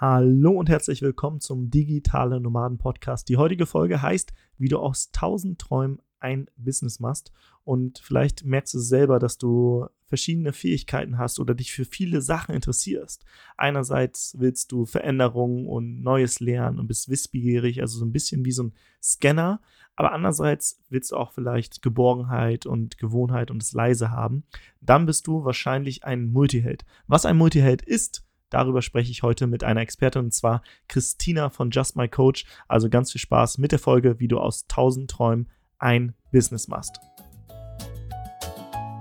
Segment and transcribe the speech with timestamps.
[0.00, 3.28] Hallo und herzlich willkommen zum Digitale Nomaden Podcast.
[3.28, 7.32] Die heutige Folge heißt, wie du aus tausend Träumen ein Business machst.
[7.64, 12.54] Und vielleicht merkst du selber, dass du verschiedene Fähigkeiten hast oder dich für viele Sachen
[12.54, 13.24] interessierst.
[13.56, 18.52] Einerseits willst du Veränderungen und Neues lernen und bist wissbegierig, also so ein bisschen wie
[18.52, 19.60] so ein Scanner.
[19.96, 24.44] Aber andererseits willst du auch vielleicht Geborgenheit und Gewohnheit und das Leise haben.
[24.80, 26.84] Dann bist du wahrscheinlich ein Multiheld.
[27.08, 31.70] Was ein Multiheld ist, Darüber spreche ich heute mit einer Expertin und zwar Christina von
[31.70, 32.44] Just My Coach.
[32.66, 36.98] Also ganz viel Spaß mit der Folge, wie du aus 1000 Träumen ein Business machst.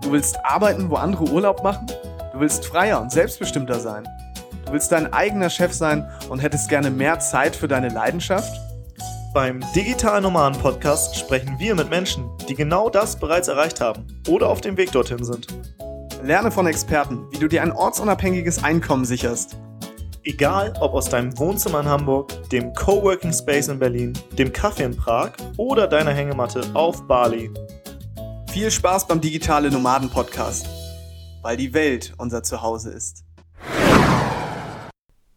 [0.02, 1.88] Du willst arbeiten, wo andere Urlaub machen?
[2.34, 4.08] Du willst freier und selbstbestimmter sein?
[4.66, 8.54] Du willst dein eigener Chef sein und hättest gerne mehr Zeit für deine Leidenschaft?
[9.34, 14.50] Beim Digital Nomaden Podcast sprechen wir mit Menschen, die genau das bereits erreicht haben oder
[14.50, 15.48] auf dem Weg dorthin sind.
[16.24, 19.58] Lerne von Experten, wie du dir ein ortsunabhängiges Einkommen sicherst.
[20.24, 24.98] Egal ob aus deinem Wohnzimmer in Hamburg, dem Coworking Space in Berlin, dem Kaffee in
[24.98, 27.52] Prag oder deiner Hängematte auf Bali.
[28.52, 30.68] Viel Spaß beim Digitale Nomaden Podcast,
[31.44, 33.27] weil die Welt unser Zuhause ist.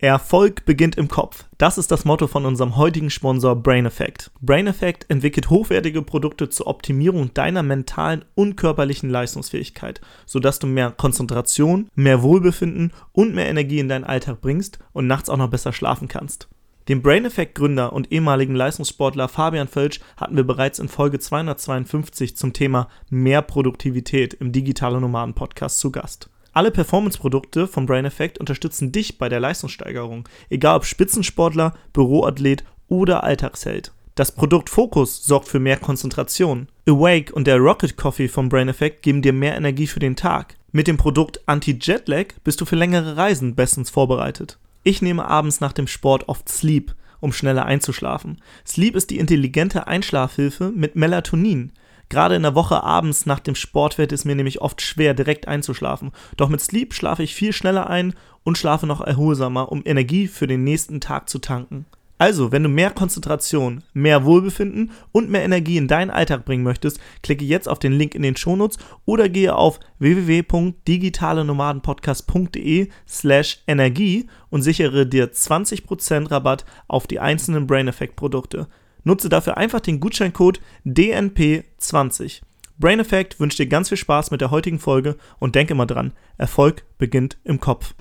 [0.09, 1.45] Erfolg beginnt im Kopf.
[1.59, 4.31] Das ist das Motto von unserem heutigen Sponsor Brain Effect.
[4.41, 10.91] Brain Effect entwickelt hochwertige Produkte zur Optimierung deiner mentalen und körperlichen Leistungsfähigkeit, sodass du mehr
[10.91, 15.75] Konzentration, mehr Wohlbefinden und mehr Energie in deinen Alltag bringst und nachts auch noch besser
[15.75, 16.49] schlafen kannst.
[16.89, 22.37] Den Brain Effect Gründer und ehemaligen Leistungssportler Fabian Völsch hatten wir bereits in Folge 252
[22.37, 26.31] zum Thema mehr Produktivität im Digitale Nomaden Podcast zu Gast.
[26.53, 33.23] Alle Performance-Produkte von Brain Effect unterstützen dich bei der Leistungssteigerung, egal ob Spitzensportler, Büroathlet oder
[33.23, 33.93] Alltagsheld.
[34.17, 36.69] Das Produkt Focus sorgt für mehr Konzentration.
[36.89, 40.57] Awake und der Rocket Coffee von Brain Effect geben dir mehr Energie für den Tag.
[40.73, 44.59] Mit dem Produkt Anti-Jetlag bist du für längere Reisen bestens vorbereitet.
[44.83, 48.41] Ich nehme abends nach dem Sport oft Sleep, um schneller einzuschlafen.
[48.67, 51.73] Sleep ist die intelligente Einschlafhilfe mit Melatonin.
[52.11, 55.49] Gerade in der Woche abends nach dem Sport wird es mir nämlich oft schwer, direkt
[55.49, 56.11] einzuschlafen.
[56.37, 60.49] Doch mit Sleep schlafe ich viel schneller ein und schlafe noch erholsamer, um Energie für
[60.49, 61.87] den nächsten Tag zu tanken.
[62.19, 67.01] Also, wenn du mehr Konzentration, mehr Wohlbefinden und mehr Energie in deinen Alltag bringen möchtest,
[67.23, 74.61] klicke jetzt auf den Link in den Shownotes oder gehe auf www.digitalenomadenpodcast.de slash Energie und
[74.61, 78.67] sichere dir 20% Rabatt auf die einzelnen Brain Effect Produkte.
[79.05, 82.43] Nutze dafür einfach den Gutscheincode DNP20.
[82.79, 86.13] Brain Effect wünscht dir ganz viel Spaß mit der heutigen Folge und denke immer dran,
[86.39, 87.95] Erfolg beginnt im Kopf.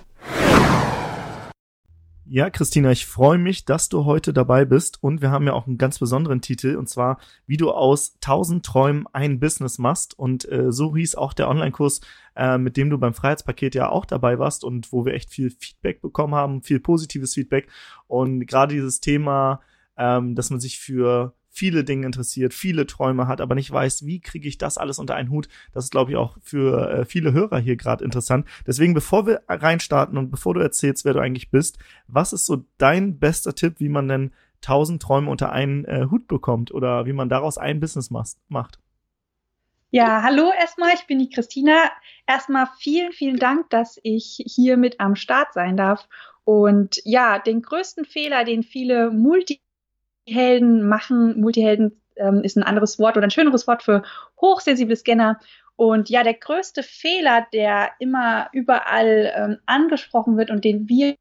[2.32, 5.66] Ja, Christina, ich freue mich, dass du heute dabei bist und wir haben ja auch
[5.66, 10.48] einen ganz besonderen Titel und zwar, wie du aus 1000 Träumen ein Business machst und
[10.48, 12.00] äh, so hieß auch der Online-Kurs,
[12.36, 15.50] äh, mit dem du beim Freiheitspaket ja auch dabei warst und wo wir echt viel
[15.50, 17.68] Feedback bekommen haben, viel positives Feedback
[18.06, 19.60] und gerade dieses Thema
[19.96, 24.20] ähm, dass man sich für viele Dinge interessiert, viele Träume hat, aber nicht weiß, wie
[24.20, 25.48] kriege ich das alles unter einen Hut.
[25.72, 28.46] Das ist, glaube ich, auch für äh, viele Hörer hier gerade interessant.
[28.66, 32.64] Deswegen, bevor wir reinstarten und bevor du erzählst, wer du eigentlich bist, was ist so
[32.78, 37.12] dein bester Tipp, wie man denn tausend Träume unter einen äh, Hut bekommt oder wie
[37.12, 38.78] man daraus ein Business macht?
[39.92, 41.90] Ja, hallo erstmal, ich bin die Christina.
[42.26, 46.08] Erstmal vielen, vielen Dank, dass ich hier mit am Start sein darf.
[46.44, 49.60] Und ja, den größten Fehler, den viele Multi
[50.30, 51.40] Multihelden machen.
[51.40, 54.02] Multihelden ähm, ist ein anderes Wort oder ein schöneres Wort für
[54.40, 55.40] hochsensible Scanner.
[55.74, 61.16] Und ja, der größte Fehler, der immer überall ähm, angesprochen wird und den wir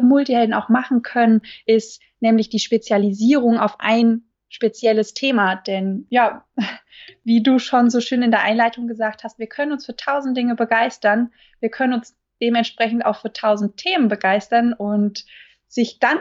[0.00, 5.56] Multihelden auch machen können, ist nämlich die Spezialisierung auf ein spezielles Thema.
[5.56, 6.46] Denn ja,
[7.24, 10.36] wie du schon so schön in der Einleitung gesagt hast, wir können uns für tausend
[10.36, 11.32] Dinge begeistern.
[11.60, 15.26] Wir können uns dementsprechend auch für tausend Themen begeistern und
[15.66, 16.18] sich dann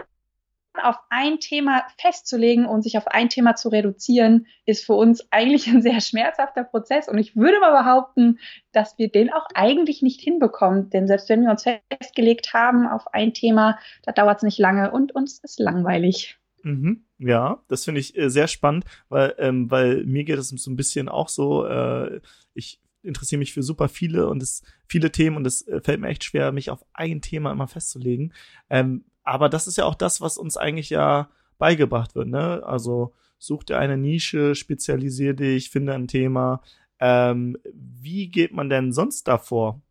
[0.79, 5.67] auf ein Thema festzulegen und sich auf ein Thema zu reduzieren, ist für uns eigentlich
[5.67, 7.07] ein sehr schmerzhafter Prozess.
[7.07, 8.39] Und ich würde mal behaupten,
[8.71, 10.89] dass wir den auch eigentlich nicht hinbekommen.
[10.89, 14.91] Denn selbst wenn wir uns festgelegt haben auf ein Thema, da dauert es nicht lange
[14.91, 16.37] und uns ist langweilig.
[16.63, 17.05] Mhm.
[17.19, 20.75] Ja, das finde ich äh, sehr spannend, weil, ähm, weil mir geht es so ein
[20.75, 22.19] bisschen auch so, äh,
[22.53, 26.09] ich interessiere mich für super viele und es viele Themen und es äh, fällt mir
[26.09, 28.33] echt schwer, mich auf ein Thema immer festzulegen.
[28.69, 32.63] Ähm, aber das ist ja auch das, was uns eigentlich ja beigebracht wird, ne?
[32.65, 36.61] Also such dir eine Nische, spezialisier dich, finde ein Thema.
[36.99, 39.81] Ähm, wie geht man denn sonst davor?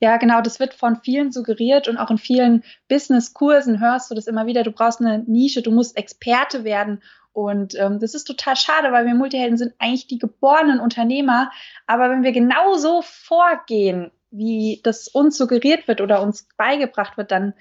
[0.00, 4.26] Ja, genau, das wird von vielen suggeriert und auch in vielen Business-Kursen hörst du das
[4.26, 4.64] immer wieder.
[4.64, 7.02] Du brauchst eine Nische, du musst Experte werden.
[7.32, 11.52] Und ähm, das ist total schade, weil wir Multihelden sind eigentlich die geborenen Unternehmer.
[11.86, 17.54] Aber wenn wir genauso vorgehen, wie das uns suggeriert wird oder uns beigebracht wird, dann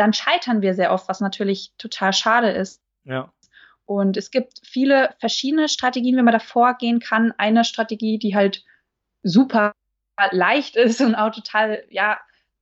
[0.00, 2.82] dann scheitern wir sehr oft, was natürlich total schade ist.
[3.04, 3.32] Ja.
[3.84, 7.32] Und es gibt viele verschiedene Strategien, wie man da vorgehen kann.
[7.36, 8.64] Eine Strategie, die halt
[9.22, 9.72] super
[10.30, 12.18] leicht ist und auch total, ja,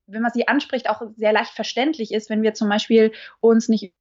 [0.07, 3.93] wenn man sie anspricht, auch sehr leicht verständlich ist, wenn wir zum Beispiel uns nicht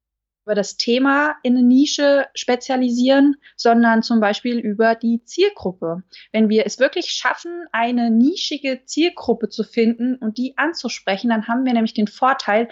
[0.46, 6.02] über das Thema in eine Nische spezialisieren, sondern zum Beispiel über die Zielgruppe.
[6.32, 11.66] Wenn wir es wirklich schaffen, eine nischige Zielgruppe zu finden und die anzusprechen, dann haben
[11.66, 12.70] wir nämlich den Vorteil,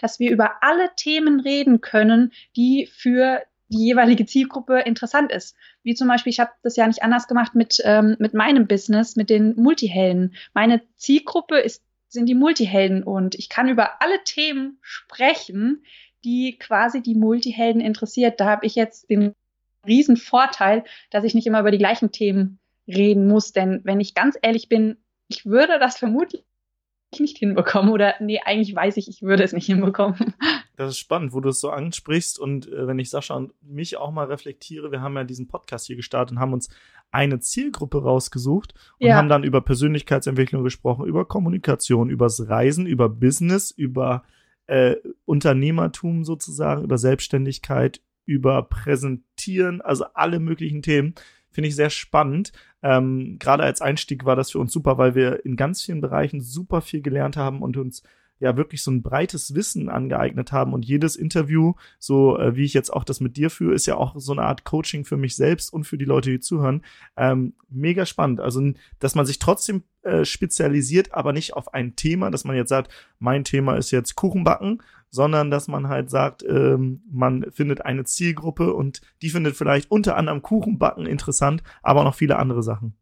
[0.00, 5.56] dass wir über alle Themen reden können, die für die jeweilige Zielgruppe interessant ist.
[5.82, 9.16] Wie zum Beispiel, ich habe das ja nicht anders gemacht mit, ähm, mit meinem Business,
[9.16, 10.34] mit den Multihelden.
[10.52, 15.84] Meine Zielgruppe ist, sind die Multihelden und ich kann über alle Themen sprechen,
[16.24, 18.40] die quasi die Multihelden interessiert.
[18.40, 19.34] Da habe ich jetzt den
[19.86, 23.52] riesen Vorteil, dass ich nicht immer über die gleichen Themen reden muss.
[23.52, 24.96] Denn wenn ich ganz ehrlich bin,
[25.28, 26.44] ich würde das vermutlich
[27.20, 30.34] nicht hinbekommen oder nee, eigentlich weiß ich, ich würde es nicht hinbekommen.
[30.76, 33.96] Das ist spannend, wo du es so ansprichst und äh, wenn ich Sascha und mich
[33.96, 36.68] auch mal reflektiere, wir haben ja diesen Podcast hier gestartet und haben uns
[37.12, 39.14] eine Zielgruppe rausgesucht und ja.
[39.14, 44.24] haben dann über Persönlichkeitsentwicklung gesprochen, über Kommunikation, übers Reisen, über Business, über
[44.66, 51.14] äh, Unternehmertum sozusagen, über Selbstständigkeit, über Präsentieren, also alle möglichen Themen.
[51.50, 52.52] Finde ich sehr spannend.
[52.84, 56.42] Ähm, Gerade als Einstieg war das für uns super, weil wir in ganz vielen Bereichen
[56.42, 58.02] super viel gelernt haben und uns
[58.40, 62.74] ja wirklich so ein breites Wissen angeeignet haben und jedes Interview, so äh, wie ich
[62.74, 65.34] jetzt auch das mit dir führe, ist ja auch so eine Art Coaching für mich
[65.34, 66.82] selbst und für die Leute, die zuhören.
[67.16, 68.40] Ähm, mega spannend.
[68.40, 68.60] Also,
[68.98, 72.92] dass man sich trotzdem äh, spezialisiert, aber nicht auf ein Thema, dass man jetzt sagt,
[73.18, 74.82] mein Thema ist jetzt Kuchenbacken,
[75.14, 80.16] sondern dass man halt sagt, ähm, man findet eine Zielgruppe und die findet vielleicht unter
[80.16, 82.96] anderem Kuchenbacken interessant, aber noch viele andere Sachen.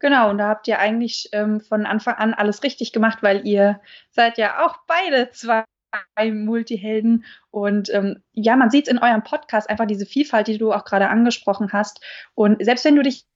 [0.00, 3.80] Genau, und da habt ihr eigentlich ähm, von Anfang an alles richtig gemacht, weil ihr
[4.10, 5.64] seid ja auch beide zwei
[6.30, 7.24] Multihelden.
[7.50, 10.84] Und ähm, ja, man sieht es in eurem Podcast einfach diese Vielfalt, die du auch
[10.84, 12.00] gerade angesprochen hast.
[12.34, 13.26] Und selbst wenn du dich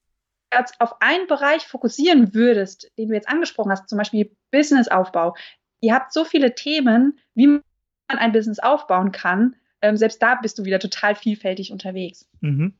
[0.54, 5.34] jetzt auf einen Bereich fokussieren würdest, den du jetzt angesprochen hast, zum Beispiel Businessaufbau,
[5.80, 7.60] ihr habt so viele Themen, wie
[8.18, 9.56] ein Business aufbauen kann.
[9.80, 12.28] Ähm, selbst da bist du wieder total vielfältig unterwegs.
[12.40, 12.74] Mhm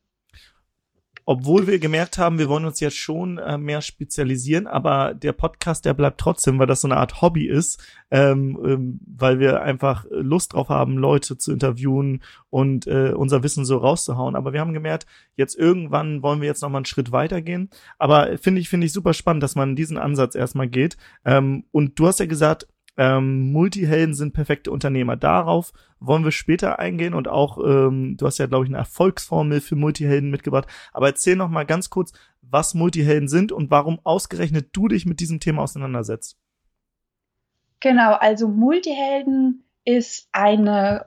[1.25, 5.85] obwohl wir gemerkt haben, wir wollen uns jetzt schon äh, mehr spezialisieren, aber der Podcast,
[5.85, 7.81] der bleibt trotzdem, weil das so eine Art Hobby ist,
[8.11, 13.65] ähm, ähm, weil wir einfach Lust drauf haben, Leute zu interviewen und äh, unser Wissen
[13.65, 14.35] so rauszuhauen.
[14.35, 15.07] Aber wir haben gemerkt,
[15.37, 17.71] jetzt irgendwann wollen wir jetzt noch mal einen Schritt weitergehen.
[17.99, 20.97] Aber finde ich, finde ich super spannend, dass man diesen Ansatz erstmal geht.
[21.25, 22.67] Ähm, und du hast ja gesagt,
[22.97, 25.17] ähm, Multihelden sind perfekte Unternehmer.
[25.17, 29.61] Darauf wollen wir später eingehen und auch, ähm, du hast ja, glaube ich, eine Erfolgsformel
[29.61, 30.67] für Multihelden mitgebracht.
[30.93, 32.13] Aber erzähl noch mal ganz kurz,
[32.43, 36.39] was Multihelden sind und warum ausgerechnet du dich mit diesem Thema auseinandersetzt.
[37.81, 41.07] Genau, also Multihelden ist eine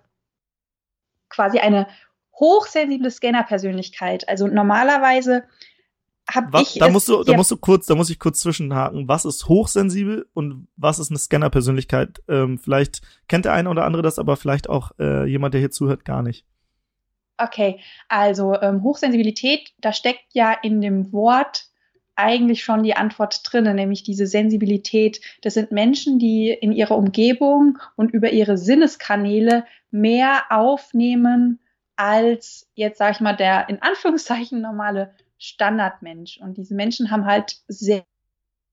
[1.30, 1.88] quasi eine
[2.34, 4.28] hochsensible Scanner-Persönlichkeit.
[4.28, 5.44] Also normalerweise
[6.33, 6.74] habe ich.
[6.80, 9.07] Da musst du, da musst du kurz, da muss ich kurz zwischenhaken.
[9.07, 12.22] Was ist hochsensibel und was ist eine Scanner-Persönlichkeit?
[12.27, 15.72] Ähm, vielleicht kennt der eine oder andere das, aber vielleicht auch äh, jemand, der hier
[15.72, 16.45] zuhört, gar nicht.
[17.38, 21.66] Okay, also ähm, Hochsensibilität, da steckt ja in dem Wort
[22.16, 25.19] eigentlich schon die Antwort drin, nämlich diese Sensibilität.
[25.42, 31.60] Das sind Menschen, die in ihrer Umgebung und über ihre Sinneskanäle mehr aufnehmen
[31.98, 35.13] als jetzt, sag ich mal, der in Anführungszeichen normale
[35.46, 36.38] Standardmensch.
[36.38, 38.04] Und diese Menschen haben halt sehr,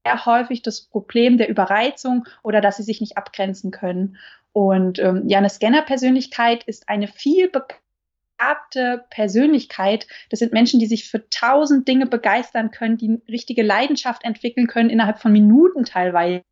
[0.04, 4.16] sehr häufig das Problem der Überreizung oder dass sie sich nicht abgrenzen können.
[4.52, 10.06] Und ähm, ja, eine Scanner-Persönlichkeit ist eine viel begabte Persönlichkeit.
[10.30, 14.90] Das sind Menschen, die sich für tausend Dinge begeistern können, die richtige Leidenschaft entwickeln können
[14.90, 16.42] innerhalb von Minuten teilweise.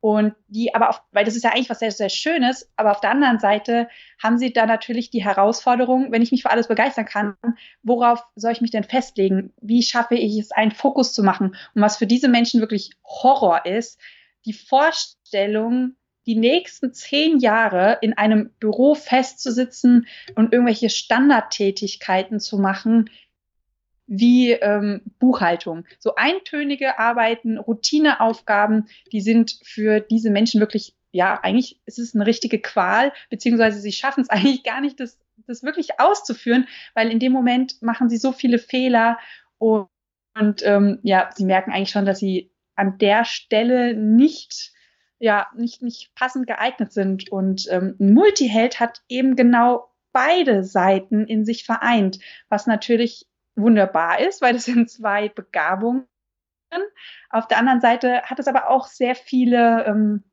[0.00, 3.00] Und die aber auf, weil das ist ja eigentlich was sehr, sehr Schönes, aber auf
[3.00, 3.88] der anderen Seite
[4.22, 7.36] haben sie da natürlich die Herausforderung, wenn ich mich für alles begeistern kann,
[7.82, 9.52] worauf soll ich mich denn festlegen?
[9.60, 11.56] Wie schaffe ich es, einen Fokus zu machen?
[11.74, 14.00] Und was für diese Menschen wirklich Horror ist,
[14.44, 23.10] die Vorstellung, die nächsten zehn Jahre in einem Büro festzusitzen und irgendwelche Standardtätigkeiten zu machen,
[24.08, 25.84] wie ähm, Buchhaltung.
[25.98, 32.26] So eintönige Arbeiten, Routineaufgaben, die sind für diese Menschen wirklich, ja, eigentlich ist es eine
[32.26, 37.20] richtige Qual, beziehungsweise sie schaffen es eigentlich gar nicht, das, das wirklich auszuführen, weil in
[37.20, 39.18] dem Moment machen sie so viele Fehler
[39.58, 39.88] und,
[40.34, 44.72] und ähm, ja, sie merken eigentlich schon, dass sie an der Stelle nicht
[45.20, 47.28] ja, nicht, nicht passend geeignet sind.
[47.30, 53.27] Und ähm, ein Multiheld hat eben genau beide Seiten in sich vereint, was natürlich
[53.58, 56.06] wunderbar ist, weil das sind zwei Begabungen.
[57.30, 60.24] Auf der anderen Seite hat es aber auch sehr viele ähm,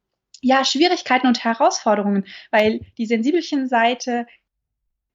[0.41, 4.27] ja, Schwierigkeiten und Herausforderungen, weil die sensibelchen Seite,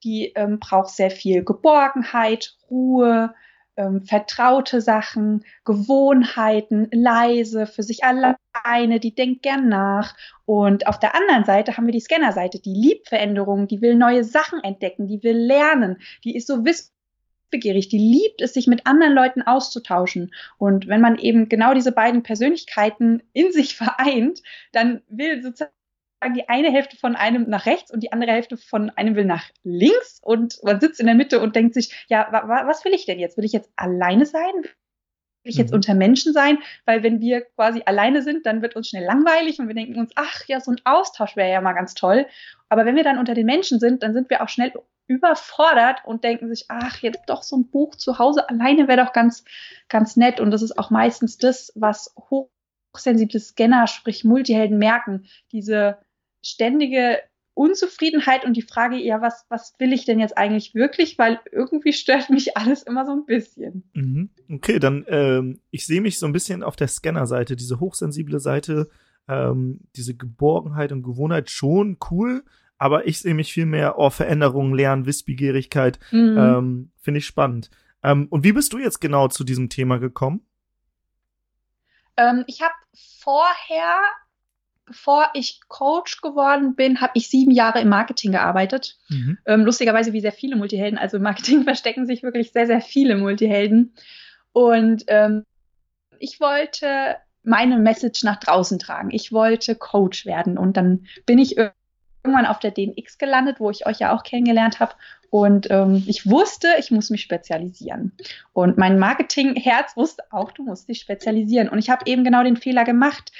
[0.02, 3.34] die ähm, braucht sehr viel Geborgenheit, Ruhe,
[3.76, 10.14] ähm, vertraute Sachen, Gewohnheiten, leise, für sich alleine, die denkt gern nach.
[10.44, 14.24] Und auf der anderen Seite haben wir die Scanner-Seite, die liebt Veränderungen, die will neue
[14.24, 16.64] Sachen entdecken, die will lernen, die ist so
[17.50, 20.33] wissbegierig, die liebt es, sich mit anderen Leuten auszutauschen.
[20.59, 24.42] Und wenn man eben genau diese beiden Persönlichkeiten in sich vereint,
[24.73, 25.73] dann will sozusagen
[26.35, 29.49] die eine Hälfte von einem nach rechts und die andere Hälfte von einem will nach
[29.62, 32.92] links und man sitzt in der Mitte und denkt sich, ja, wa wa was will
[32.92, 33.38] ich denn jetzt?
[33.38, 34.52] Will ich jetzt alleine sein?
[35.42, 35.76] Will ich jetzt mhm.
[35.76, 36.59] unter Menschen sein?
[36.85, 40.12] Weil wenn wir quasi alleine sind, dann wird uns schnell langweilig und wir denken uns,
[40.14, 42.26] ach ja, so ein Austausch wäre ja mal ganz toll.
[42.69, 44.75] Aber wenn wir dann unter den Menschen sind, dann sind wir auch schnell
[45.10, 49.12] überfordert und denken sich, ach, jetzt doch so ein Buch zu Hause alleine wäre doch
[49.12, 49.44] ganz,
[49.88, 50.38] ganz nett.
[50.38, 52.14] Und das ist auch meistens das, was
[52.94, 55.26] hochsensible Scanner, sprich Multihelden merken.
[55.50, 55.98] Diese
[56.44, 57.18] ständige
[57.54, 61.18] Unzufriedenheit und die Frage, ja, was, was will ich denn jetzt eigentlich wirklich?
[61.18, 63.90] Weil irgendwie stört mich alles immer so ein bisschen.
[63.94, 64.30] Mhm.
[64.48, 68.88] Okay, dann, ähm, ich sehe mich so ein bisschen auf der Scanner-Seite, diese hochsensible Seite,
[69.26, 72.44] ähm, diese Geborgenheit und Gewohnheit schon cool,
[72.80, 76.37] aber ich sehe mich viel mehr, oh, Veränderungen, Lernen, Wissbegierigkeit, mhm.
[76.38, 77.70] ähm, finde ich spannend.
[78.02, 80.40] Ähm, und wie bist du jetzt genau zu diesem Thema gekommen?
[82.16, 82.75] Ähm, ich habe
[83.20, 84.00] vorher
[84.87, 88.99] bevor ich Coach geworden bin, habe ich sieben Jahre im Marketing gearbeitet.
[89.08, 89.38] Mhm.
[89.46, 90.99] Ähm, lustigerweise wie sehr viele Multihelden.
[90.99, 93.94] Also im Marketing verstecken sich wirklich sehr, sehr viele Multihelden.
[94.52, 95.44] Und ähm,
[96.18, 99.10] ich wollte meine Message nach draußen tragen.
[99.12, 100.58] Ich wollte Coach werden.
[100.58, 101.56] Und dann bin ich
[102.30, 104.94] irgendwann auf der DNX gelandet, wo ich euch ja auch kennengelernt habe.
[105.30, 108.12] Und ähm, ich wusste, ich muss mich spezialisieren.
[108.52, 111.68] Und mein Marketingherz wusste auch, du musst dich spezialisieren.
[111.68, 113.32] Und ich habe eben genau den Fehler gemacht,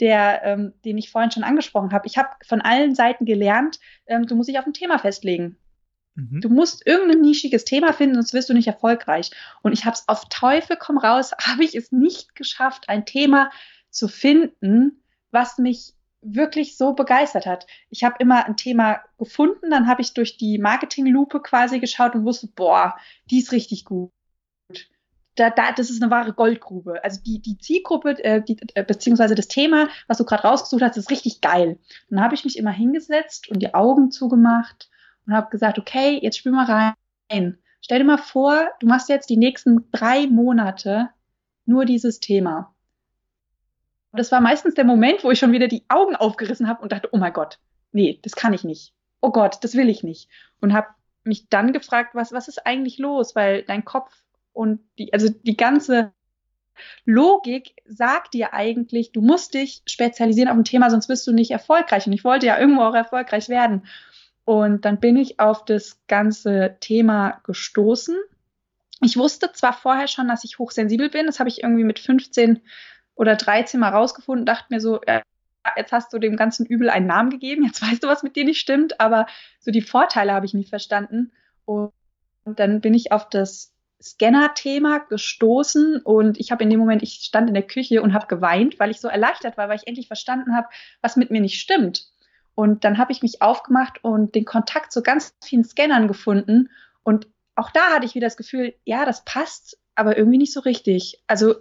[0.00, 2.06] der, ähm, den ich vorhin schon angesprochen habe.
[2.06, 5.56] Ich habe von allen Seiten gelernt, ähm, du musst dich auf ein Thema festlegen.
[6.14, 6.40] Mhm.
[6.40, 9.30] Du musst irgendein nischiges Thema finden, sonst wirst du nicht erfolgreich.
[9.62, 13.50] Und ich habe es auf Teufel komm raus, habe ich es nicht geschafft, ein Thema
[13.90, 17.66] zu finden, was mich wirklich so begeistert hat.
[17.88, 22.24] Ich habe immer ein Thema gefunden, dann habe ich durch die Marketinglupe quasi geschaut und
[22.24, 22.96] wusste, boah,
[23.30, 24.10] die ist richtig gut
[25.40, 27.02] da, da, das ist eine wahre Goldgrube.
[27.02, 30.96] Also die, die Zielgruppe, äh, die, äh, beziehungsweise das Thema, was du gerade rausgesucht hast,
[30.96, 31.78] ist richtig geil.
[32.10, 34.90] Dann habe ich mich immer hingesetzt und die Augen zugemacht
[35.26, 36.94] und habe gesagt, okay, jetzt spür mal
[37.30, 37.58] rein.
[37.80, 41.08] Stell dir mal vor, du machst jetzt die nächsten drei Monate
[41.64, 42.74] nur dieses Thema.
[44.12, 47.08] Das war meistens der Moment, wo ich schon wieder die Augen aufgerissen habe und dachte,
[47.12, 47.58] oh mein Gott,
[47.92, 48.92] nee, das kann ich nicht.
[49.20, 50.28] Oh Gott, das will ich nicht.
[50.60, 50.88] Und habe
[51.24, 53.36] mich dann gefragt, was, was ist eigentlich los?
[53.36, 54.12] Weil dein Kopf
[54.52, 56.12] und die, also die ganze
[57.04, 61.50] Logik sagt dir eigentlich, du musst dich spezialisieren auf ein Thema, sonst bist du nicht
[61.50, 62.06] erfolgreich.
[62.06, 63.86] Und ich wollte ja irgendwo auch erfolgreich werden.
[64.44, 68.16] Und dann bin ich auf das ganze Thema gestoßen.
[69.02, 72.60] Ich wusste zwar vorher schon, dass ich hochsensibel bin, das habe ich irgendwie mit 15
[73.20, 75.20] oder 13 mal rausgefunden, dachte mir so, ja,
[75.76, 78.46] jetzt hast du dem ganzen Übel einen Namen gegeben, jetzt weißt du, was mit dir
[78.46, 79.26] nicht stimmt, aber
[79.60, 81.30] so die Vorteile habe ich nie verstanden.
[81.66, 81.92] Und
[82.44, 87.48] dann bin ich auf das Scanner-Thema gestoßen und ich habe in dem Moment, ich stand
[87.48, 90.56] in der Küche und habe geweint, weil ich so erleichtert war, weil ich endlich verstanden
[90.56, 90.68] habe,
[91.02, 92.06] was mit mir nicht stimmt.
[92.54, 96.70] Und dann habe ich mich aufgemacht und den Kontakt zu ganz vielen Scannern gefunden.
[97.02, 100.60] Und auch da hatte ich wieder das Gefühl, ja, das passt, aber irgendwie nicht so
[100.60, 101.22] richtig.
[101.26, 101.56] Also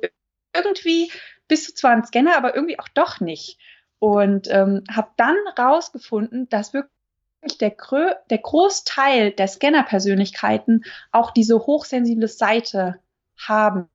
[0.55, 1.11] irgendwie
[1.50, 3.60] bist du zwar ein Scanner, aber irgendwie auch doch nicht.
[4.00, 11.58] Und ähm, habe dann rausgefunden, dass wirklich der, Grö der Großteil der Scanner-Persönlichkeiten auch diese
[11.58, 13.00] hochsensible Seite
[13.38, 13.89] haben.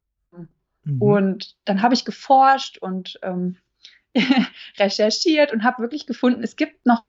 [0.84, 1.00] Mhm.
[1.00, 3.56] Und dann habe ich geforscht und ähm,
[4.78, 7.04] recherchiert und habe wirklich gefunden, es gibt noch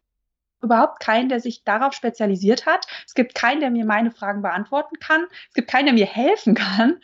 [0.62, 2.86] überhaupt keinen, der sich darauf spezialisiert hat.
[3.06, 5.25] Es gibt keinen, der mir meine Fragen beantworten kann.
[5.50, 7.02] Es gibt keinen, der mir helfen kann.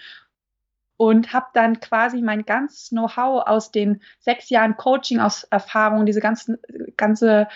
[1.02, 6.20] Und habe dann quasi mein ganzes Know-how aus den sechs Jahren Coaching, aus Erfahrung, diese
[6.20, 6.60] ganzen,
[6.96, 7.48] ganze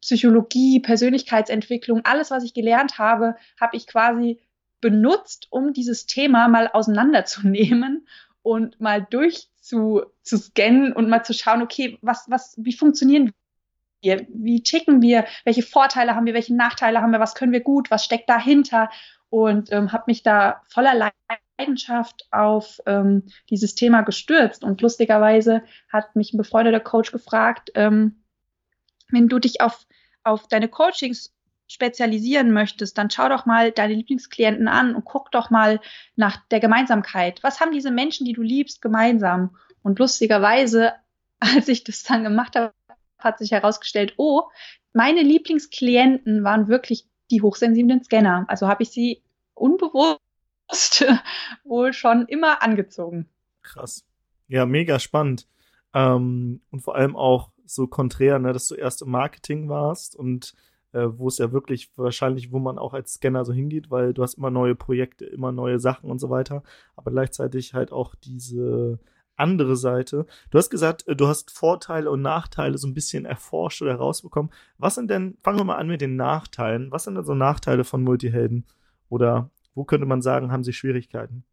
[0.00, 4.40] Psychologie, Persönlichkeitsentwicklung, alles, was ich gelernt habe, habe ich quasi
[4.80, 8.08] benutzt, um dieses Thema mal auseinanderzunehmen
[8.40, 13.34] und mal durchzuscannen und mal zu schauen, okay, was, was, wie funktionieren
[14.00, 14.26] wir?
[14.30, 15.26] Wie ticken wir?
[15.44, 16.32] Welche Vorteile haben wir?
[16.32, 17.20] Welche Nachteile haben wir?
[17.20, 17.90] Was können wir gut?
[17.90, 18.88] Was steckt dahinter?
[19.28, 21.42] Und ähm, habe mich da voller Leidenschaft
[22.30, 24.64] auf ähm, dieses Thema gestürzt.
[24.64, 28.22] Und lustigerweise hat mich ein befreundeter Coach gefragt, ähm,
[29.10, 29.86] wenn du dich auf
[30.24, 31.34] auf deine Coachings
[31.68, 35.80] spezialisieren möchtest, dann schau doch mal deine Lieblingsklienten an und guck doch mal
[36.16, 37.42] nach der Gemeinsamkeit.
[37.42, 39.56] Was haben diese Menschen, die du liebst, gemeinsam?
[39.82, 40.92] Und lustigerweise,
[41.40, 42.74] als ich das dann gemacht habe,
[43.18, 44.42] hat sich herausgestellt, oh,
[44.92, 48.44] meine Lieblingsklienten waren wirklich die hochsensiblen Scanner.
[48.48, 49.22] Also habe ich sie
[49.54, 50.20] unbewusst
[51.64, 53.28] wohl schon immer angezogen.
[53.62, 54.04] Krass.
[54.48, 55.48] Ja, mega spannend.
[55.94, 60.54] Ähm, und vor allem auch so konträr, ne, dass du erst im Marketing warst und
[60.92, 64.22] äh, wo es ja wirklich wahrscheinlich, wo man auch als Scanner so hingeht, weil du
[64.22, 66.62] hast immer neue Projekte, immer neue Sachen und so weiter,
[66.96, 68.98] aber gleichzeitig halt auch diese
[69.36, 70.26] andere Seite.
[70.50, 74.52] Du hast gesagt, äh, du hast Vorteile und Nachteile so ein bisschen erforscht oder herausbekommen.
[74.78, 76.90] Was sind denn, fangen wir mal an mit den Nachteilen.
[76.90, 78.66] Was sind denn so Nachteile von Multihelden?
[79.08, 81.44] Oder wo könnte man sagen, haben sie Schwierigkeiten?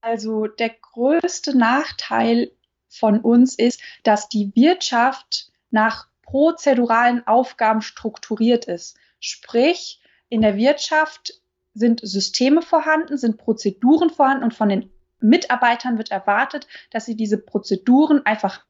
[0.00, 2.50] Also der größte Nachteil
[2.88, 8.98] von uns ist, dass die Wirtschaft nach prozeduralen Aufgaben strukturiert ist.
[9.20, 11.40] Sprich, in der Wirtschaft
[11.74, 14.90] sind Systeme vorhanden, sind Prozeduren vorhanden und von den
[15.20, 18.66] Mitarbeitern wird erwartet, dass sie diese Prozeduren einfach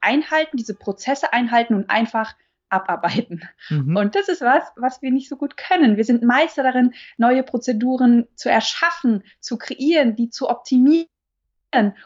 [0.00, 2.34] einhalten, diese Prozesse einhalten und einfach
[2.68, 3.42] abarbeiten.
[3.70, 3.96] Mhm.
[3.96, 5.96] Und das ist was, was wir nicht so gut können.
[5.96, 11.08] Wir sind Meister darin, neue Prozeduren zu erschaffen, zu kreieren, die zu optimieren.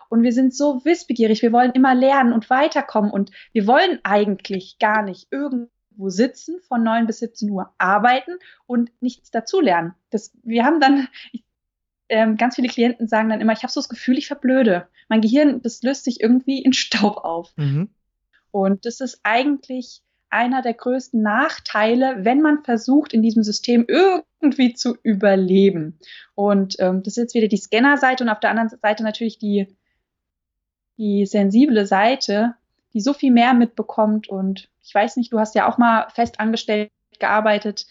[0.08, 1.42] Und wir sind so wissbegierig.
[1.42, 3.10] Wir wollen immer lernen und weiterkommen.
[3.10, 8.90] Und wir wollen eigentlich gar nicht irgendwo sitzen, von 9 bis 17 Uhr arbeiten und
[9.00, 9.94] nichts dazulernen.
[10.10, 11.44] Das, wir haben dann, ich
[12.10, 14.88] ähm, ganz viele Klienten sagen dann immer, ich habe so das Gefühl, ich verblöde.
[15.08, 17.52] Mein Gehirn, das löst sich irgendwie in Staub auf.
[17.56, 17.88] Mhm.
[18.50, 24.72] Und das ist eigentlich einer der größten Nachteile, wenn man versucht, in diesem System irgendwie
[24.74, 25.98] zu überleben.
[26.34, 29.76] Und ähm, das ist jetzt wieder die Scanner-Seite und auf der anderen Seite natürlich die,
[30.96, 32.54] die sensible Seite,
[32.94, 34.28] die so viel mehr mitbekommt.
[34.28, 37.86] Und ich weiß nicht, du hast ja auch mal fest angestellt gearbeitet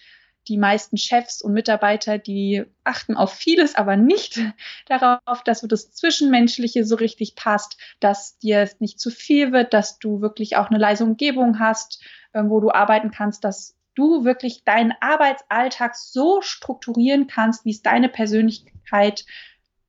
[0.48, 4.40] die meisten Chefs und Mitarbeiter, die achten auf vieles, aber nicht
[4.88, 10.22] darauf, dass das Zwischenmenschliche so richtig passt, dass dir nicht zu viel wird, dass du
[10.22, 12.02] wirklich auch eine leise Umgebung hast,
[12.34, 17.82] ähm, wo du arbeiten kannst, dass du wirklich deinen Arbeitsalltag so strukturieren kannst, wie es
[17.82, 19.26] deine Persönlichkeit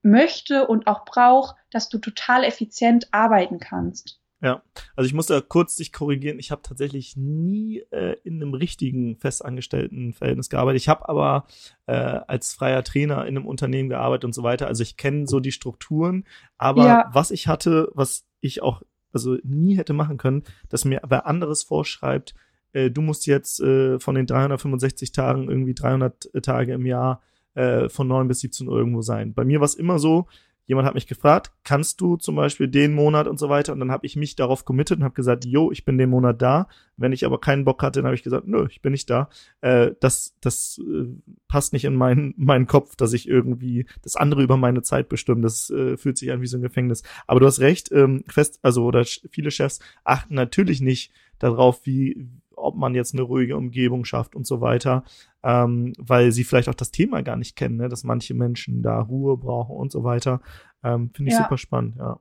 [0.03, 4.20] möchte und auch braucht, dass du total effizient arbeiten kannst.
[4.43, 4.63] Ja,
[4.97, 6.39] also ich muss da kurz dich korrigieren.
[6.39, 10.81] Ich habe tatsächlich nie äh, in einem richtigen festangestellten Verhältnis gearbeitet.
[10.81, 11.47] Ich habe aber
[11.87, 14.67] äh, als freier Trainer in einem Unternehmen gearbeitet und so weiter.
[14.67, 16.25] Also ich kenne so die Strukturen.
[16.57, 17.11] Aber ja.
[17.13, 21.63] was ich hatte, was ich auch also nie hätte machen können, dass mir wer anderes
[21.63, 22.35] vorschreibt,
[22.73, 27.21] äh, du musst jetzt äh, von den 365 Tagen irgendwie 300 Tage im Jahr
[27.55, 29.35] äh, von 9 bis 17 Uhr irgendwo sein.
[29.35, 30.27] Bei mir war es immer so,
[30.71, 33.73] jemand hat mich gefragt, kannst du zum Beispiel den Monat und so weiter?
[33.73, 36.41] Und dann habe ich mich darauf committed und habe gesagt, jo, ich bin den Monat
[36.41, 36.69] da.
[36.97, 39.29] Wenn ich aber keinen Bock hatte, dann habe ich gesagt, nö, ich bin nicht da.
[39.63, 41.09] Äh, das das äh,
[41.49, 45.41] passt nicht in meinen, meinen Kopf, dass ich irgendwie das andere über meine Zeit bestimme.
[45.41, 47.03] Das äh, fühlt sich an wie so ein Gefängnis.
[47.27, 52.29] Aber du hast recht, ähm, fest, also oder viele Chefs achten natürlich nicht darauf, wie,
[52.55, 55.03] ob man jetzt eine ruhige Umgebung schafft und so weiter,
[55.43, 57.89] ähm, weil sie vielleicht auch das Thema gar nicht kennen, ne?
[57.89, 60.41] dass manche Menschen da Ruhe brauchen und so weiter.
[60.83, 61.45] Ähm, Finde ich ja.
[61.45, 62.21] super spannend, ja.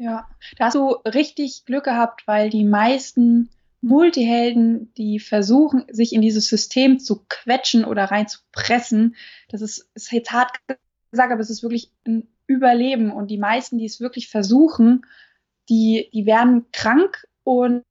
[0.00, 6.22] Ja, da hast du richtig Glück gehabt, weil die meisten Multihelden, die versuchen, sich in
[6.22, 9.16] dieses System zu quetschen oder reinzupressen,
[9.48, 10.52] das ist, ist jetzt hart
[11.10, 13.10] gesagt, aber es ist wirklich ein Überleben.
[13.10, 15.04] Und die meisten, die es wirklich versuchen,
[15.68, 17.82] die, die werden krank und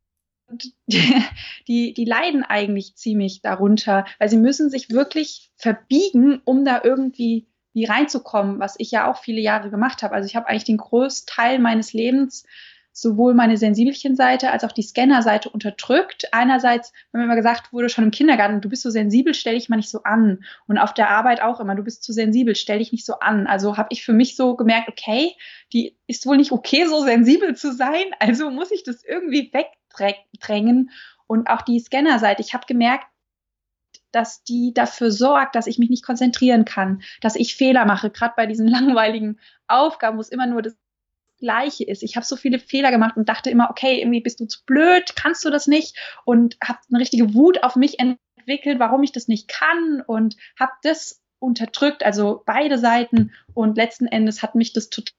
[1.67, 7.47] die, die leiden eigentlich ziemlich darunter, weil sie müssen sich wirklich verbiegen, um da irgendwie
[7.73, 10.15] wie reinzukommen, was ich ja auch viele Jahre gemacht habe.
[10.15, 12.43] Also ich habe eigentlich den größten Teil meines Lebens
[12.91, 16.29] sowohl meine Sensibelchen-Seite als auch die Scanner-Seite unterdrückt.
[16.31, 19.69] Einerseits, wenn mir immer gesagt wurde, schon im Kindergarten, du bist so sensibel, stell dich
[19.69, 20.43] mal nicht so an.
[20.67, 23.45] Und auf der Arbeit auch immer, du bist zu sensibel, stell dich nicht so an.
[23.45, 25.33] Also habe ich für mich so gemerkt, okay,
[25.73, 29.51] die ist wohl nicht okay, so sensibel zu sein, also muss ich das irgendwie
[29.99, 30.91] wegdrängen.
[31.27, 33.07] Und auch die Scanner-Seite, ich habe gemerkt,
[34.11, 38.33] dass die dafür sorgt, dass ich mich nicht konzentrieren kann, dass ich Fehler mache, gerade
[38.35, 40.77] bei diesen langweiligen Aufgaben, wo es immer nur das
[41.39, 42.03] Gleiche ist.
[42.03, 45.15] Ich habe so viele Fehler gemacht und dachte immer, okay, irgendwie bist du zu blöd,
[45.15, 49.27] kannst du das nicht und habe eine richtige Wut auf mich entwickelt, warum ich das
[49.27, 54.89] nicht kann und habe das unterdrückt, also beide Seiten und letzten Endes hat mich das
[54.89, 55.16] total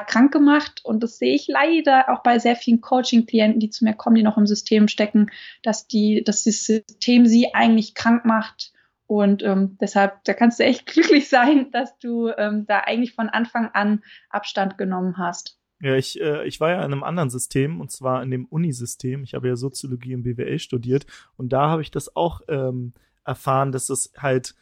[0.00, 3.94] krank gemacht und das sehe ich leider auch bei sehr vielen Coaching-Klienten, die zu mir
[3.94, 5.30] kommen, die noch im System stecken,
[5.62, 8.72] dass die, dass das System sie eigentlich krank macht
[9.06, 13.28] und ähm, deshalb, da kannst du echt glücklich sein, dass du ähm, da eigentlich von
[13.28, 15.58] Anfang an Abstand genommen hast.
[15.82, 19.22] Ja, ich, äh, ich war ja in einem anderen System und zwar in dem Unisystem.
[19.22, 23.70] Ich habe ja Soziologie im BWL studiert und da habe ich das auch ähm, erfahren,
[23.70, 24.54] dass es halt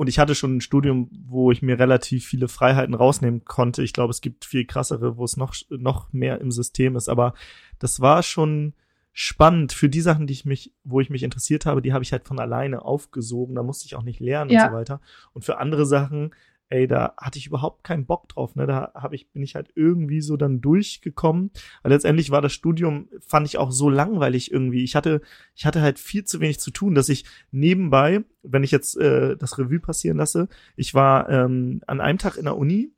[0.00, 3.82] und ich hatte schon ein Studium, wo ich mir relativ viele Freiheiten rausnehmen konnte.
[3.82, 7.10] Ich glaube, es gibt viel krassere, wo es noch, noch mehr im System ist.
[7.10, 7.34] Aber
[7.78, 8.72] das war schon
[9.12, 12.12] spannend für die Sachen, die ich mich, wo ich mich interessiert habe, die habe ich
[12.12, 13.54] halt von alleine aufgesogen.
[13.54, 14.64] Da musste ich auch nicht lernen ja.
[14.64, 15.00] und so weiter.
[15.34, 16.30] Und für andere Sachen,
[16.70, 18.54] ey, da hatte ich überhaupt keinen Bock drauf.
[18.54, 18.66] Ne?
[18.66, 21.50] Da habe ich, bin ich halt irgendwie so dann durchgekommen.
[21.82, 24.84] Aber letztendlich war das Studium, fand ich auch so langweilig irgendwie.
[24.84, 25.20] Ich hatte,
[25.54, 29.36] ich hatte halt viel zu wenig zu tun, dass ich nebenbei, wenn ich jetzt äh,
[29.36, 32.92] das Revue passieren lasse, ich war ähm, an einem Tag in der Uni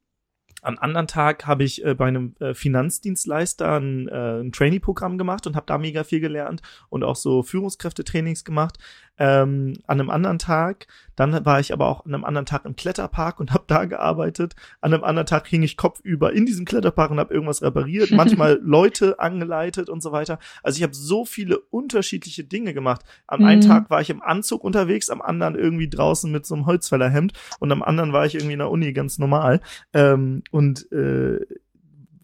[0.62, 5.46] am anderen Tag habe ich äh, bei einem äh, Finanzdienstleister ein, äh, ein Trainee-Programm gemacht
[5.48, 8.78] und habe da mega viel gelernt und auch so Führungskräftetrainings gemacht.
[9.18, 12.76] Ähm, an einem anderen Tag, dann war ich aber auch an einem anderen Tag im
[12.76, 14.54] Kletterpark und habe da gearbeitet.
[14.80, 18.58] An einem anderen Tag hing ich kopfüber in diesem Kletterpark und habe irgendwas repariert, manchmal
[18.62, 20.38] Leute angeleitet und so weiter.
[20.62, 23.02] Also ich habe so viele unterschiedliche Dinge gemacht.
[23.26, 23.46] Am mhm.
[23.46, 27.32] einen Tag war ich im Anzug unterwegs, am anderen irgendwie draußen mit so einem Holzfällerhemd
[27.60, 29.60] und am anderen war ich irgendwie in der Uni ganz normal.
[29.92, 31.38] Ähm, und äh,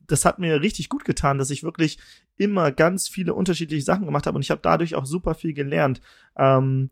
[0.09, 1.99] das hat mir richtig gut getan, dass ich wirklich
[2.39, 6.01] immer ganz viele unterschiedliche Sachen gemacht habe und ich habe dadurch auch super viel gelernt.
[6.37, 6.91] Ähm,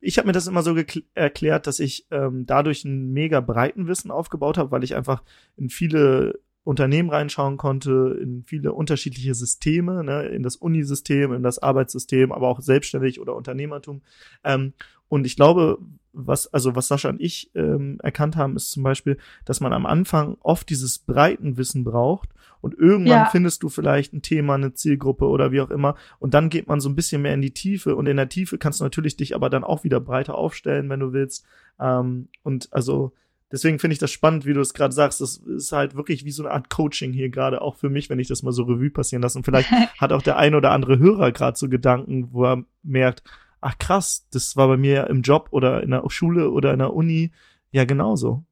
[0.00, 0.76] ich habe mir das immer so
[1.14, 5.22] erklärt, dass ich ähm, dadurch ein mega breiten Wissen aufgebaut habe, weil ich einfach
[5.56, 11.58] in viele Unternehmen reinschauen konnte, in viele unterschiedliche Systeme, ne, in das Unisystem, in das
[11.58, 14.02] Arbeitssystem, aber auch selbstständig oder Unternehmertum.
[14.44, 14.72] Ähm,
[15.08, 15.78] und ich glaube,
[16.12, 19.86] was, also was Sascha und ich ähm, erkannt haben, ist zum Beispiel, dass man am
[19.86, 23.28] Anfang oft dieses Breitenwissen braucht und irgendwann ja.
[23.30, 26.80] findest du vielleicht ein Thema, eine Zielgruppe oder wie auch immer und dann geht man
[26.80, 29.34] so ein bisschen mehr in die Tiefe und in der Tiefe kannst du natürlich dich
[29.34, 31.44] aber dann auch wieder breiter aufstellen, wenn du willst.
[31.78, 33.12] Ähm, und also
[33.50, 35.20] deswegen finde ich das spannend, wie du es gerade sagst.
[35.20, 38.18] Das ist halt wirklich wie so eine Art Coaching hier gerade auch für mich, wenn
[38.18, 39.38] ich das mal so Revue passieren lasse.
[39.38, 43.22] Und vielleicht hat auch der ein oder andere Hörer gerade so Gedanken, wo er merkt,
[43.60, 46.78] ach krass, das war bei mir ja im Job oder in der Schule oder in
[46.78, 47.32] der Uni
[47.70, 48.44] ja genauso.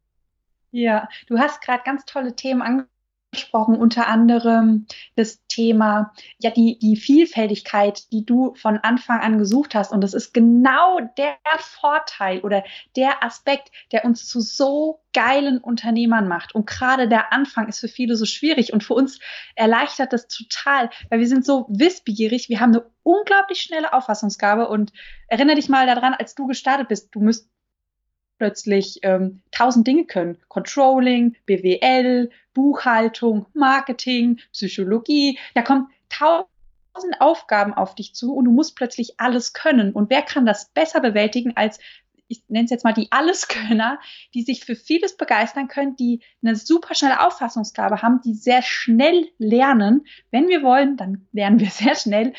[0.71, 2.63] Ja, du hast gerade ganz tolle Themen
[3.31, 4.87] angesprochen, unter anderem
[5.17, 9.93] das Thema, ja, die, die Vielfältigkeit, die du von Anfang an gesucht hast.
[9.93, 12.65] Und das ist genau der Vorteil oder
[12.97, 16.55] der Aspekt, der uns zu so geilen Unternehmern macht.
[16.55, 19.19] Und gerade der Anfang ist für viele so schwierig und für uns
[19.55, 24.93] erleichtert das total, weil wir sind so wissbegierig, wir haben eine unglaublich schnelle Auffassungsgabe und
[25.29, 27.51] erinnere dich mal daran, als du gestartet bist, du müsst
[28.39, 30.39] plötzlich ähm, tausend Dinge können.
[30.49, 35.39] Controlling, BWL, Buchhaltung, Marketing, Psychologie.
[35.55, 39.93] Da kommen tausend Aufgaben auf dich zu und du musst plötzlich alles können.
[39.93, 41.79] Und wer kann das besser bewältigen als
[42.29, 43.99] ich nenne es jetzt mal die Alleskönner,
[44.35, 49.29] die sich für vieles begeistern können, die eine super schnelle Auffassungsgabe haben, die sehr schnell
[49.39, 50.07] lernen.
[50.31, 52.35] Wenn wir wollen, dann lernen wir sehr schnell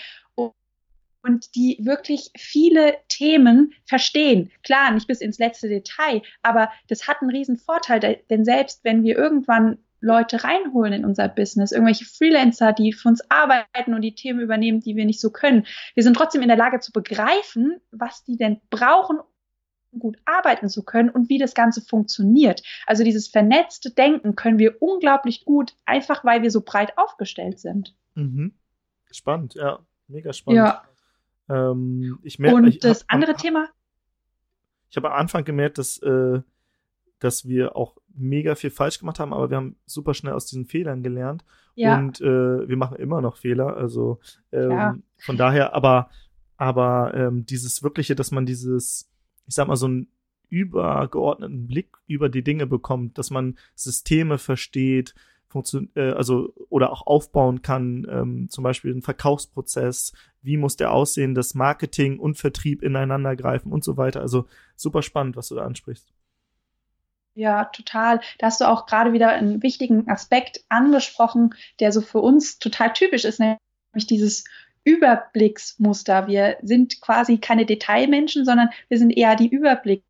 [1.21, 4.51] und die wirklich viele Themen verstehen.
[4.63, 9.03] Klar, nicht bis ins letzte Detail, aber das hat einen riesen Vorteil, denn selbst wenn
[9.03, 14.15] wir irgendwann Leute reinholen in unser Business, irgendwelche Freelancer, die für uns arbeiten und die
[14.15, 15.65] Themen übernehmen, die wir nicht so können.
[15.93, 19.19] Wir sind trotzdem in der Lage zu begreifen, was die denn brauchen,
[19.91, 22.63] um gut arbeiten zu können und wie das Ganze funktioniert.
[22.85, 27.95] Also dieses vernetzte Denken können wir unglaublich gut, einfach weil wir so breit aufgestellt sind.
[28.15, 28.53] Mhm.
[29.11, 29.79] Spannend, ja.
[30.07, 30.57] Mega spannend.
[30.57, 30.83] Ja.
[31.49, 33.69] Ähm, ich merke, Und das hab, andere Thema?
[34.89, 36.41] Ich habe am Anfang gemerkt, dass, äh,
[37.19, 40.65] dass wir auch mega viel falsch gemacht haben, aber wir haben super schnell aus diesen
[40.65, 41.43] Fehlern gelernt.
[41.75, 41.97] Ja.
[41.97, 43.77] Und äh, wir machen immer noch Fehler.
[43.77, 44.19] Also
[44.51, 44.95] ähm, ja.
[45.17, 46.09] von daher, aber,
[46.57, 49.09] aber ähm, dieses wirkliche, dass man dieses,
[49.45, 50.07] ich sag mal, so einen
[50.49, 55.13] übergeordneten Blick über die Dinge bekommt, dass man Systeme versteht,
[55.49, 60.91] funktion äh, also oder auch aufbauen kann, ähm, zum Beispiel ein Verkaufsprozess, wie muss der
[60.91, 64.21] aussehen, dass Marketing und Vertrieb ineinander greifen und so weiter.
[64.21, 66.13] Also super spannend, was du da ansprichst.
[67.35, 68.19] Ja, total.
[68.37, 72.93] Da hast du auch gerade wieder einen wichtigen Aspekt angesprochen, der so für uns total
[72.93, 74.43] typisch ist, nämlich dieses
[74.83, 76.27] Überblicksmuster.
[76.27, 80.03] Wir sind quasi keine Detailmenschen, sondern wir sind eher die Überblick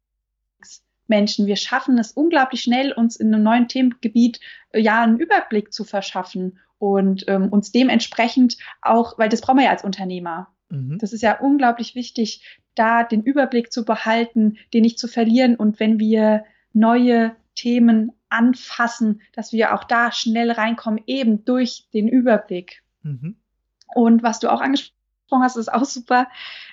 [1.10, 1.48] Menschen.
[1.48, 4.40] Wir schaffen es unglaublich schnell, uns in einem neuen Themengebiet
[4.72, 9.66] äh, ja einen Überblick zu verschaffen und ähm, uns dementsprechend auch, weil das brauchen wir
[9.66, 10.48] ja als Unternehmer.
[10.70, 10.98] Mhm.
[11.00, 15.80] Das ist ja unglaublich wichtig, da den Überblick zu behalten, den nicht zu verlieren und
[15.80, 22.84] wenn wir neue Themen anfassen, dass wir auch da schnell reinkommen, eben durch den Überblick.
[23.04, 23.36] Mhm.
[23.94, 26.28] Und was du auch angesprochen hast, ist auch super,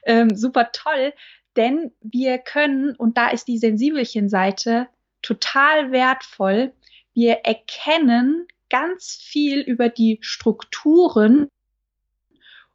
[0.04, 1.12] ähm, super toll,
[1.56, 4.88] denn wir können, und da ist die Sensibelchen-Seite
[5.22, 6.72] total wertvoll,
[7.14, 11.48] wir erkennen ganz viel über die Strukturen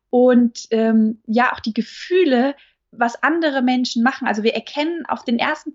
[0.10, 2.56] und ähm, ja auch die Gefühle,
[2.92, 4.28] was andere Menschen machen.
[4.28, 5.74] Also wir erkennen auf den ersten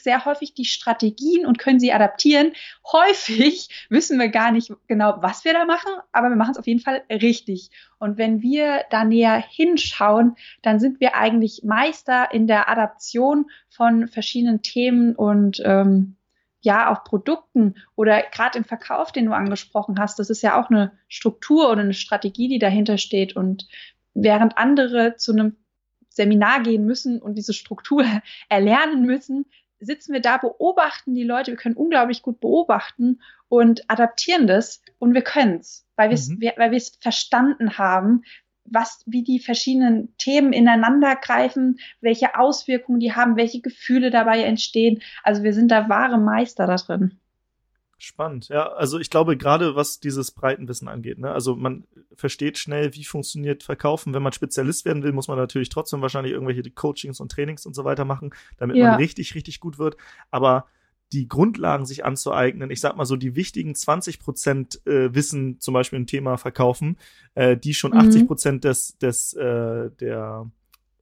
[0.00, 2.52] sehr häufig die Strategien und können sie adaptieren.
[2.92, 6.66] Häufig wissen wir gar nicht genau, was wir da machen, aber wir machen es auf
[6.66, 7.70] jeden Fall richtig.
[7.98, 14.08] Und wenn wir da näher hinschauen, dann sind wir eigentlich Meister in der Adaption von
[14.08, 16.16] verschiedenen Themen und ähm,
[16.60, 20.18] ja auch Produkten oder gerade im Verkauf, den du angesprochen hast.
[20.18, 23.36] Das ist ja auch eine Struktur oder eine Strategie, die dahinter steht.
[23.36, 23.68] Und
[24.14, 25.56] während andere zu einem
[26.08, 28.04] Seminar gehen müssen und diese Struktur
[28.48, 29.46] erlernen müssen,
[29.80, 35.14] sitzen wir da, beobachten die Leute, wir können unglaublich gut beobachten und adaptieren das und
[35.14, 36.40] wir können es, weil, mhm.
[36.40, 38.22] wir, es verstanden haben,
[38.64, 45.00] was, wie die verschiedenen Themen ineinander greifen, welche Auswirkungen die haben, welche Gefühle dabei entstehen.
[45.22, 47.18] Also wir sind da wahre Meister da drin.
[48.00, 48.68] Spannend, ja.
[48.68, 51.32] Also ich glaube, gerade was dieses Breitenwissen angeht, ne?
[51.32, 51.84] Also man
[52.14, 54.14] versteht schnell, wie funktioniert Verkaufen.
[54.14, 57.74] Wenn man Spezialist werden will, muss man natürlich trotzdem wahrscheinlich irgendwelche Coachings und Trainings und
[57.74, 58.90] so weiter machen, damit ja.
[58.90, 59.96] man richtig, richtig gut wird.
[60.30, 60.66] Aber
[61.12, 65.74] die Grundlagen sich anzueignen, ich sag mal so die wichtigen 20 Prozent äh, Wissen zum
[65.74, 66.98] Beispiel im Thema Verkaufen,
[67.34, 67.98] äh, die schon mhm.
[67.98, 70.48] 80 Prozent des, des, äh, der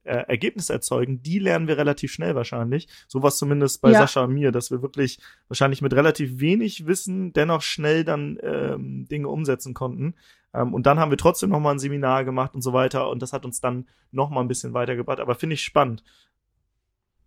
[0.07, 2.87] äh, Ergebnisse erzeugen, die lernen wir relativ schnell wahrscheinlich.
[3.07, 3.99] Sowas zumindest bei ja.
[3.99, 9.07] Sascha und mir, dass wir wirklich wahrscheinlich mit relativ wenig Wissen dennoch schnell dann ähm,
[9.09, 10.15] Dinge umsetzen konnten.
[10.53, 13.09] Ähm, und dann haben wir trotzdem noch mal ein Seminar gemacht und so weiter.
[13.09, 15.19] Und das hat uns dann noch mal ein bisschen weitergebracht.
[15.19, 16.03] Aber finde ich spannend.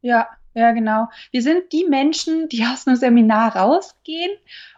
[0.00, 1.08] Ja, ja, genau.
[1.30, 4.32] Wir sind die Menschen, die aus einem Seminar rausgehen,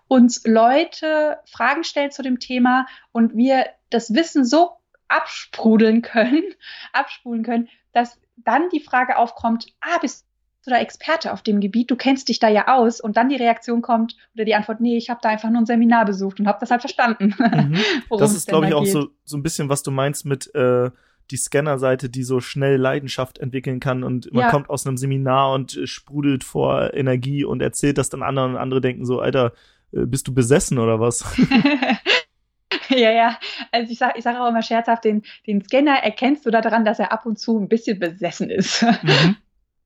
[0.09, 4.73] uns Leute Fragen stellen zu dem Thema und wir das Wissen so
[5.09, 6.43] absprudeln können,
[6.93, 10.27] abspulen können, dass dann die Frage aufkommt, ah, bist
[10.65, 13.37] du da Experte auf dem Gebiet, du kennst dich da ja aus und dann die
[13.37, 16.47] Reaktion kommt oder die Antwort, nee, ich habe da einfach nur ein Seminar besucht und
[16.47, 17.35] habe das halt verstanden.
[17.39, 17.79] Mhm.
[18.19, 20.91] das ist, glaube ich, auch so, so ein bisschen, was du meinst mit äh,
[21.31, 24.51] die Scanner-Seite, die so schnell Leidenschaft entwickeln kann und man ja.
[24.51, 28.59] kommt aus einem Seminar und äh, sprudelt vor Energie und erzählt das dann anderen und
[28.59, 29.53] andere denken so, Alter,
[29.93, 31.25] äh, bist du besessen oder was?
[32.97, 33.39] ja, ja.
[33.71, 36.99] Also ich sage ich sag auch immer scherzhaft, den, den Scanner erkennst du daran, dass
[36.99, 38.85] er ab und zu ein bisschen besessen ist.
[39.03, 39.37] Mhm.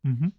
[0.02, 0.32] Mhm.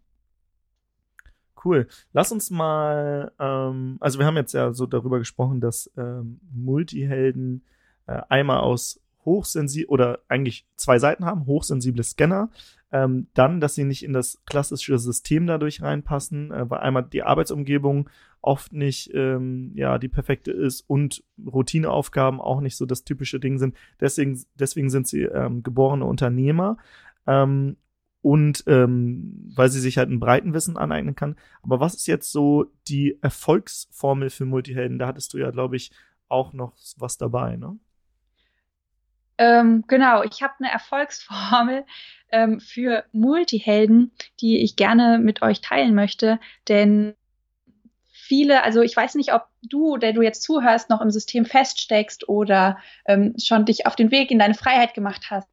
[1.64, 1.88] Cool.
[2.14, 7.64] Lass uns mal, ähm, also wir haben jetzt ja so darüber gesprochen, dass ähm, Multihelden
[8.06, 12.50] äh, einmal aus hochsensibel oder eigentlich zwei Seiten haben, hochsensible Scanner,
[12.92, 17.24] ähm, dann, dass sie nicht in das klassische System dadurch reinpassen, äh, weil einmal die
[17.24, 18.10] Arbeitsumgebung
[18.42, 23.58] oft nicht ähm, ja die perfekte ist und Routineaufgaben auch nicht so das typische Ding
[23.58, 23.76] sind.
[24.00, 26.78] Deswegen, deswegen sind sie ähm, geborene Unternehmer
[27.26, 27.76] ähm,
[28.22, 31.36] und ähm, weil sie sich halt ein breiten Wissen aneignen kann.
[31.62, 34.98] Aber was ist jetzt so die Erfolgsformel für Multihelden?
[34.98, 35.92] Da hattest du ja, glaube ich,
[36.30, 37.78] auch noch was dabei, ne?
[39.38, 41.86] Ähm, genau, ich habe eine Erfolgsformel
[42.32, 47.16] ähm, für Multihelden, die ich gerne mit euch teilen möchte, denn
[48.12, 52.28] viele, also ich weiß nicht, ob du, der du jetzt zuhörst, noch im System feststeckst
[52.28, 55.48] oder ähm, schon dich auf den Weg in deine Freiheit gemacht hast.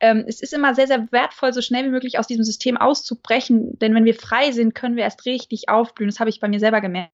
[0.00, 3.78] Ähm, es ist immer sehr, sehr wertvoll, so schnell wie möglich aus diesem System auszubrechen,
[3.78, 6.10] denn wenn wir frei sind, können wir erst richtig aufblühen.
[6.10, 7.12] Das habe ich bei mir selber gemerkt.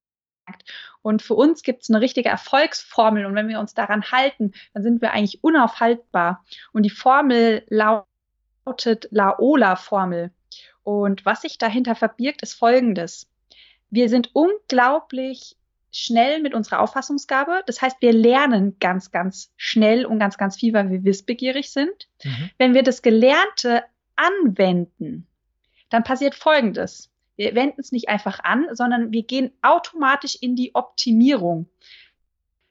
[1.01, 4.83] Und für uns gibt es eine richtige Erfolgsformel und wenn wir uns daran halten, dann
[4.83, 6.43] sind wir eigentlich unaufhaltbar.
[6.73, 10.31] Und die Formel lautet Laola-Formel.
[10.83, 13.27] Und was sich dahinter verbirgt, ist folgendes.
[13.89, 15.55] Wir sind unglaublich
[15.91, 17.63] schnell mit unserer Auffassungsgabe.
[17.65, 22.07] Das heißt, wir lernen ganz, ganz schnell und ganz, ganz viel, weil wir wissbegierig sind.
[22.23, 22.49] Mhm.
[22.57, 23.83] Wenn wir das Gelernte
[24.15, 25.27] anwenden,
[25.89, 27.09] dann passiert Folgendes.
[27.39, 31.69] Wir wenden es nicht einfach an, sondern wir gehen automatisch in die Optimierung.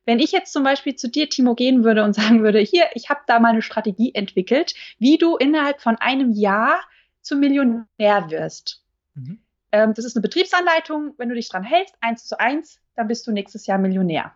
[0.04, 3.08] Wenn ich jetzt zum Beispiel zu dir, Timo, gehen würde und sagen würde, hier, ich
[3.08, 6.82] habe da mal eine Strategie entwickelt, wie du innerhalb von einem Jahr
[7.22, 7.86] zum Millionär
[8.28, 8.84] wirst.
[9.14, 9.38] Mhm.
[9.72, 11.14] Ähm, das ist eine Betriebsanleitung.
[11.16, 14.34] Wenn du dich dran hältst, eins zu eins, dann bist du nächstes Jahr Millionär.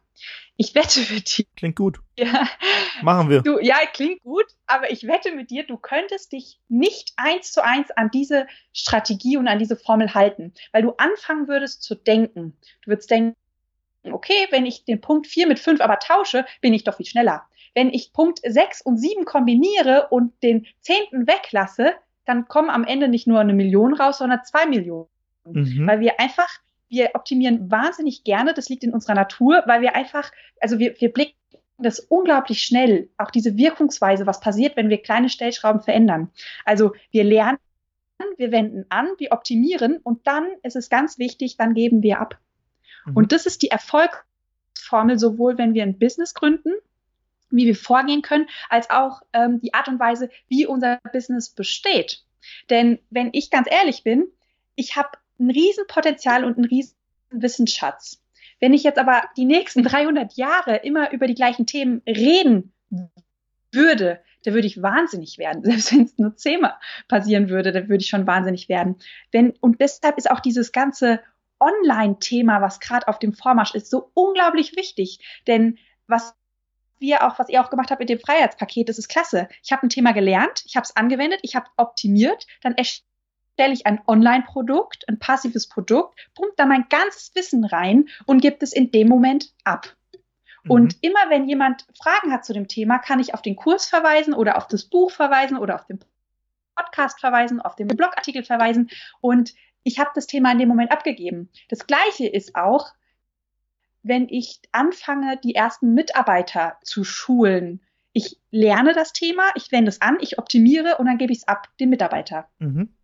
[0.57, 1.45] Ich wette mit dir.
[1.57, 1.99] Klingt gut.
[2.17, 2.47] Ja.
[3.03, 3.43] Machen wir.
[3.43, 7.65] Du, ja, klingt gut, aber ich wette mit dir, du könntest dich nicht eins zu
[7.65, 12.57] eins an diese Strategie und an diese Formel halten, weil du anfangen würdest zu denken.
[12.83, 13.37] Du würdest denken,
[14.05, 17.47] okay, wenn ich den Punkt 4 mit 5 aber tausche, bin ich doch viel schneller.
[17.75, 23.09] Wenn ich Punkt 6 und 7 kombiniere und den zehnten weglasse, dann kommen am Ende
[23.09, 25.09] nicht nur eine Million raus, sondern zwei Millionen.
[25.45, 25.87] Mhm.
[25.87, 26.49] Weil wir einfach
[26.93, 31.11] wir optimieren wahnsinnig gerne, das liegt in unserer Natur, weil wir einfach, also wir, wir
[31.11, 31.35] blicken
[31.79, 36.31] das unglaublich schnell, auch diese Wirkungsweise, was passiert, wenn wir kleine Stellschrauben verändern.
[36.67, 37.59] Also wir lernen,
[38.37, 42.39] wir wenden an, wir optimieren und dann ist es ganz wichtig, dann geben wir ab.
[43.07, 43.17] Mhm.
[43.17, 46.75] Und das ist die Erfolgsformel, sowohl wenn wir ein Business gründen,
[47.51, 52.23] wie wir vorgehen können, als auch ähm, die Art und Weise, wie unser Business besteht.
[52.69, 54.27] Denn wenn ich ganz ehrlich bin,
[54.75, 55.11] ich habe
[55.43, 56.97] ein Riesenpotenzial und ein riesen
[57.31, 58.23] Wissensschatz.
[58.61, 62.73] Wenn ich jetzt aber die nächsten 300 Jahre immer über die gleichen Themen reden
[63.73, 65.65] würde, da würde ich wahnsinnig werden.
[65.65, 66.77] Selbst wenn es nur zehnmal
[67.09, 68.97] passieren würde, da würde ich schon wahnsinnig werden.
[69.31, 71.21] Wenn, und deshalb ist auch dieses ganze
[71.59, 75.21] Online-Thema, was gerade auf dem Vormarsch ist, so unglaublich wichtig.
[75.47, 76.35] Denn was
[76.99, 79.49] wir auch, was ihr auch gemacht habt mit dem Freiheitspaket, das ist klasse.
[79.63, 82.75] Ich habe ein Thema gelernt, ich habe es angewendet, ich habe optimiert, dann
[83.53, 88.63] erstelle ich ein Online-Produkt, ein passives Produkt, pumpt da mein ganzes Wissen rein und gibt
[88.63, 89.95] es in dem Moment ab.
[90.65, 90.71] Mhm.
[90.71, 94.35] Und immer wenn jemand Fragen hat zu dem Thema, kann ich auf den Kurs verweisen
[94.35, 96.01] oder auf das Buch verweisen oder auf den
[96.75, 101.51] Podcast verweisen, auf den Blogartikel verweisen und ich habe das Thema in dem Moment abgegeben.
[101.69, 102.93] Das gleiche ist auch,
[104.03, 107.83] wenn ich anfange, die ersten Mitarbeiter zu schulen.
[108.13, 111.49] Ich lerne das Thema, ich wende es an, ich optimiere und dann gebe ich es
[111.49, 112.49] ab, den Mitarbeiter.
[112.59, 112.95] Mhm.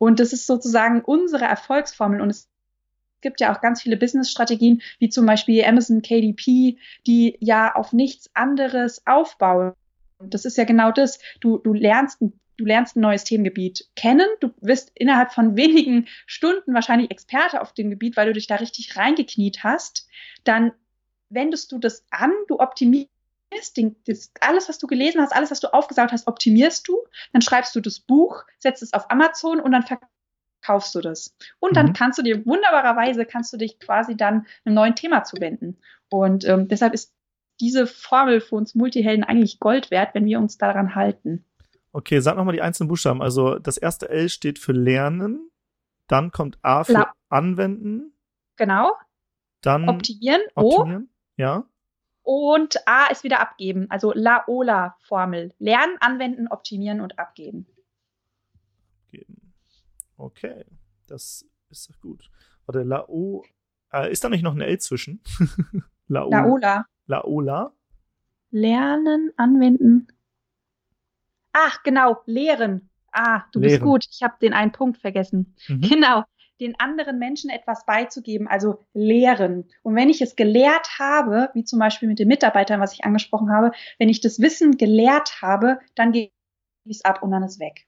[0.00, 2.22] Und das ist sozusagen unsere Erfolgsformel.
[2.22, 2.48] Und es
[3.20, 8.30] gibt ja auch ganz viele Business-Strategien, wie zum Beispiel Amazon KDP, die ja auf nichts
[8.32, 9.74] anderes aufbauen.
[10.18, 11.18] Das ist ja genau das.
[11.40, 12.18] Du, du lernst
[12.56, 17.72] du lernst ein neues Themengebiet kennen, du wirst innerhalb von wenigen Stunden wahrscheinlich Experte auf
[17.72, 20.06] dem Gebiet, weil du dich da richtig reingekniet hast,
[20.44, 20.72] dann
[21.30, 23.08] wendest du das an, du optimierst
[23.76, 26.98] den, das, alles, was du gelesen hast, alles, was du aufgesaugt hast, optimierst du,
[27.32, 31.34] dann schreibst du das Buch, setzt es auf Amazon und dann verkaufst du das.
[31.58, 31.92] Und dann mhm.
[31.94, 35.78] kannst du dir wunderbarerweise, kannst du dich quasi dann einem neuen Thema zuwenden.
[36.08, 37.14] Und ähm, deshalb ist
[37.60, 41.44] diese Formel für uns Multihelden eigentlich Gold wert, wenn wir uns daran halten.
[41.92, 43.20] Okay, sag nochmal die einzelnen Buchstaben.
[43.20, 45.50] Also das erste L steht für Lernen,
[46.06, 48.12] dann kommt A für La Anwenden.
[48.56, 48.92] Genau.
[49.62, 50.40] Dann Optimieren.
[50.54, 51.04] Optimieren.
[51.04, 51.40] O.
[51.40, 51.64] Ja.
[52.32, 55.52] Und A ist wieder abgeben, also La-Ola-Formel.
[55.58, 57.66] Lernen, anwenden, optimieren und abgeben.
[59.06, 59.52] Abgeben.
[60.16, 60.64] Okay,
[61.08, 62.30] das ist doch gut.
[62.66, 63.42] Warte, La-O.
[63.92, 65.20] Äh, ist da nicht noch eine L zwischen?
[66.06, 66.86] La-Ola.
[67.06, 67.72] La-Ola.
[68.52, 70.06] Lernen, anwenden,
[71.52, 72.90] Ach, genau, lehren.
[73.10, 73.72] Ah, du lehren.
[73.72, 74.06] bist gut.
[74.08, 75.56] Ich habe den einen Punkt vergessen.
[75.66, 75.80] Mhm.
[75.80, 76.22] Genau,
[76.60, 79.64] den anderen Menschen etwas beizugeben, also lehren.
[79.82, 83.50] Und wenn ich es gelehrt habe, wie zum Beispiel mit den Mitarbeitern, was ich angesprochen
[83.50, 86.30] habe, wenn ich das Wissen gelehrt habe, dann gebe
[86.84, 87.86] ich es ab und dann ist weg.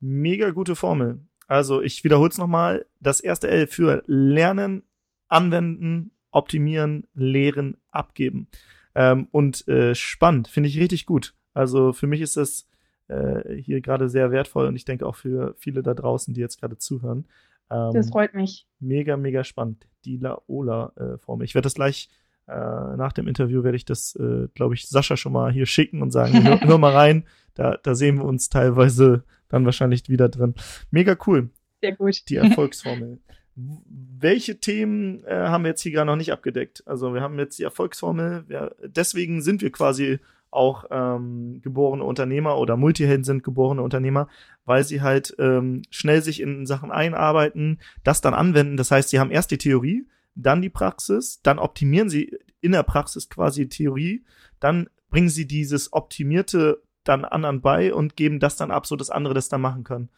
[0.00, 1.20] Mega gute Formel.
[1.46, 2.86] Also ich wiederhole es nochmal.
[3.00, 4.82] Das erste L für Lernen,
[5.28, 8.48] Anwenden, Optimieren, Lehren, Abgeben.
[8.94, 11.34] Ähm, und äh, spannend, finde ich richtig gut.
[11.54, 12.68] Also für mich ist das
[13.08, 16.60] äh, hier gerade sehr wertvoll und ich denke auch für viele da draußen, die jetzt
[16.60, 17.26] gerade zuhören.
[17.70, 18.66] Ähm, das freut mich.
[18.80, 19.86] Mega, mega spannend.
[20.04, 21.44] Die Laola-Formel.
[21.44, 22.08] Äh, ich werde das gleich
[22.48, 26.00] äh, nach dem Interview werde ich das, äh, glaube ich, Sascha schon mal hier schicken
[26.00, 27.24] und sagen, hör, hör, mal rein.
[27.54, 30.54] Da, da sehen wir uns teilweise dann wahrscheinlich wieder drin.
[30.90, 31.50] Mega cool.
[31.80, 32.28] Sehr gut.
[32.28, 33.18] Die Erfolgsformel.
[33.56, 36.86] Welche Themen äh, haben wir jetzt hier gerade noch nicht abgedeckt?
[36.86, 38.44] Also wir haben jetzt die Erfolgsformel.
[38.48, 40.18] Wir, deswegen sind wir quasi
[40.50, 44.28] auch ähm, geborene Unternehmer oder Multihelden sind geborene Unternehmer,
[44.66, 48.76] weil sie halt ähm, schnell sich in Sachen einarbeiten, das dann anwenden.
[48.76, 52.82] Das heißt, sie haben erst die Theorie, dann die Praxis, dann optimieren sie in der
[52.82, 54.24] Praxis quasi die Theorie,
[54.60, 59.10] dann bringen sie dieses Optimierte dann anderen bei und geben das dann ab, so dass
[59.10, 60.10] andere das dann machen können.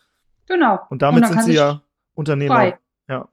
[0.47, 0.81] Genau.
[0.89, 1.83] Und damit und sind sie ja
[2.15, 2.55] Unternehmer.
[2.55, 2.79] Frei.
[3.09, 3.29] Ja.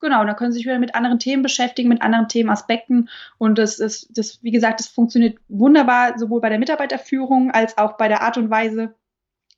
[0.00, 3.08] Genau, und da können sie sich wieder mit anderen Themen beschäftigen, mit anderen Themenaspekten.
[3.38, 7.96] Und das ist, das, wie gesagt, das funktioniert wunderbar, sowohl bei der Mitarbeiterführung als auch
[7.96, 8.94] bei der Art und Weise,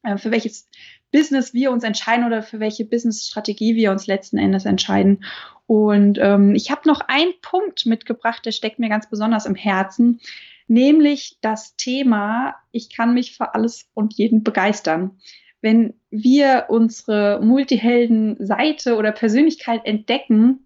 [0.02, 0.68] äh, für welches
[1.12, 5.24] Business wir uns entscheiden oder für welche Business-Strategie wir uns letzten Endes entscheiden.
[5.66, 10.20] Und ähm, ich habe noch einen Punkt mitgebracht, der steckt mir ganz besonders im Herzen,
[10.68, 15.18] nämlich das Thema, ich kann mich für alles und jeden begeistern
[15.66, 20.65] wenn wir unsere Multihelden-Seite oder Persönlichkeit entdecken,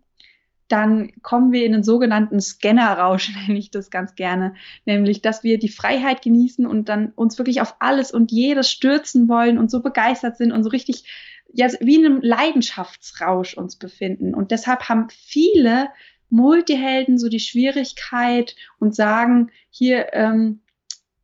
[0.70, 4.54] dann kommen wir in den sogenannten Scanner-Rausch, nenne ich das ganz gerne.
[4.86, 9.28] Nämlich, dass wir die Freiheit genießen und dann uns wirklich auf alles und jedes stürzen
[9.28, 11.04] wollen und so begeistert sind und so richtig,
[11.52, 14.34] ja, wie in einem Leidenschaftsrausch uns befinden.
[14.34, 15.88] Und deshalb haben viele
[16.28, 20.60] Multihelden so die Schwierigkeit und sagen, hier, ähm,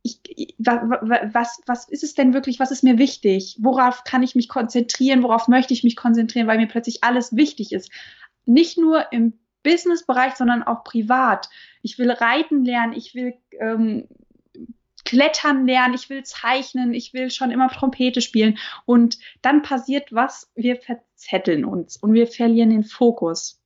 [0.03, 3.57] ich, was, was ist es denn wirklich, was ist mir wichtig?
[3.59, 5.23] Worauf kann ich mich konzentrieren?
[5.23, 7.89] Worauf möchte ich mich konzentrieren, weil mir plötzlich alles wichtig ist?
[8.47, 9.33] Nicht nur im
[9.63, 11.49] Businessbereich, sondern auch privat.
[11.81, 14.07] Ich will reiten lernen, ich will ähm,
[15.03, 18.57] klettern lernen, ich will zeichnen, ich will schon immer Trompete spielen.
[18.85, 23.61] Und dann passiert was, wir verzetteln uns und wir verlieren den Fokus.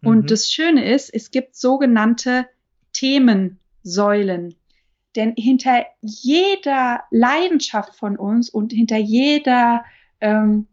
[0.00, 0.08] Mhm.
[0.08, 2.46] Und das Schöne ist, es gibt sogenannte
[2.92, 4.54] Themensäulen.
[5.16, 9.84] Denn hinter jeder Leidenschaft von uns und hinter jeder,
[10.20, 10.68] ähm,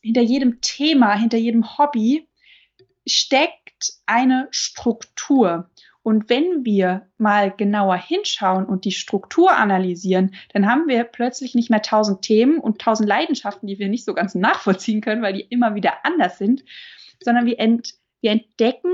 [0.00, 2.28] hinter jedem Thema, hinter jedem Hobby
[3.06, 5.70] steckt eine Struktur.
[6.02, 11.70] Und wenn wir mal genauer hinschauen und die Struktur analysieren, dann haben wir plötzlich nicht
[11.70, 15.42] mehr tausend Themen und tausend Leidenschaften, die wir nicht so ganz nachvollziehen können, weil die
[15.42, 16.64] immer wieder anders sind,
[17.22, 18.90] sondern wir, ent wir entdecken,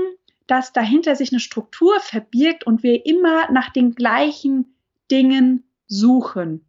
[0.47, 4.75] dass dahinter sich eine Struktur verbirgt und wir immer nach den gleichen
[5.11, 6.65] Dingen suchen.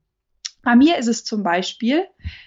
[0.63, 2.07] Bei mir ist es zum Beispiel,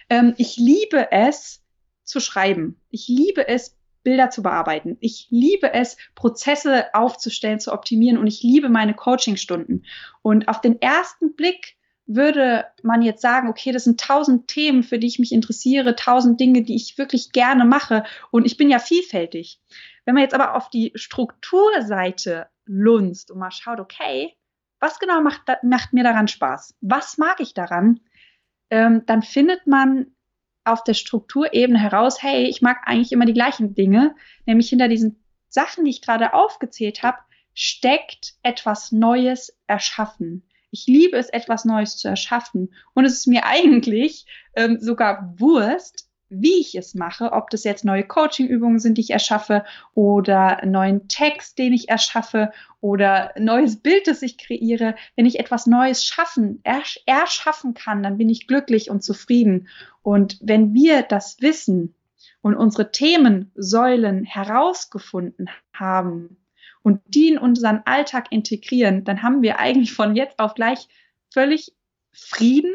[0.09, 1.63] ähm, ich liebe es
[2.03, 2.79] zu schreiben.
[2.89, 4.97] Ich liebe es, Bilder zu bearbeiten.
[4.99, 9.85] Ich liebe es, Prozesse aufzustellen, zu optimieren und ich liebe meine Coachingstunden.
[10.21, 11.77] Und auf den ersten Blick
[12.07, 16.39] würde man jetzt sagen, okay, das sind tausend Themen, für die ich mich interessiere, tausend
[16.39, 19.59] Dinge, die ich wirklich gerne mache und ich bin ja vielfältig.
[20.05, 24.35] Wenn man jetzt aber auf die Strukturseite lunzt und mal schaut, okay,
[24.79, 26.75] was genau macht, macht mir daran Spaß?
[26.81, 27.99] Was mag ich daran?
[28.71, 30.07] Ähm, dann findet man
[30.63, 35.23] auf der Strukturebene heraus, hey, ich mag eigentlich immer die gleichen Dinge, nämlich hinter diesen
[35.47, 37.17] Sachen, die ich gerade aufgezählt habe,
[37.53, 40.47] steckt etwas Neues erschaffen.
[40.69, 42.73] Ich liebe es, etwas Neues zu erschaffen.
[42.93, 47.83] Und es ist mir eigentlich ähm, sogar Wurst, wie ich es mache, ob das jetzt
[47.83, 54.07] neue Coaching-Übungen sind, die ich erschaffe, oder neuen Text, den ich erschaffe, oder neues Bild,
[54.07, 54.95] das ich kreiere.
[55.15, 59.67] Wenn ich etwas Neues schaffen, ersch erschaffen kann, dann bin ich glücklich und zufrieden.
[60.01, 61.95] Und wenn wir das wissen
[62.41, 66.37] und unsere Themensäulen herausgefunden haben
[66.81, 70.87] und die in unseren Alltag integrieren, dann haben wir eigentlich von jetzt auf gleich
[71.29, 71.73] völlig
[72.13, 72.73] Frieden,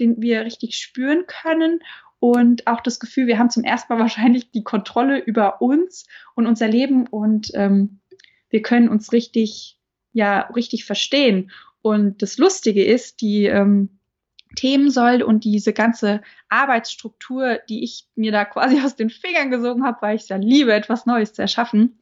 [0.00, 1.80] den wir richtig spüren können
[2.20, 6.46] und auch das Gefühl, wir haben zum ersten Mal wahrscheinlich die Kontrolle über uns und
[6.46, 8.00] unser Leben und ähm,
[8.50, 9.78] wir können uns richtig,
[10.12, 11.50] ja, richtig verstehen.
[11.82, 14.00] Und das Lustige ist, die ähm,
[14.56, 19.98] Themensäule und diese ganze Arbeitsstruktur, die ich mir da quasi aus den Fingern gesogen habe,
[20.02, 21.98] weil ich es ja liebe, etwas Neues zu erschaffen.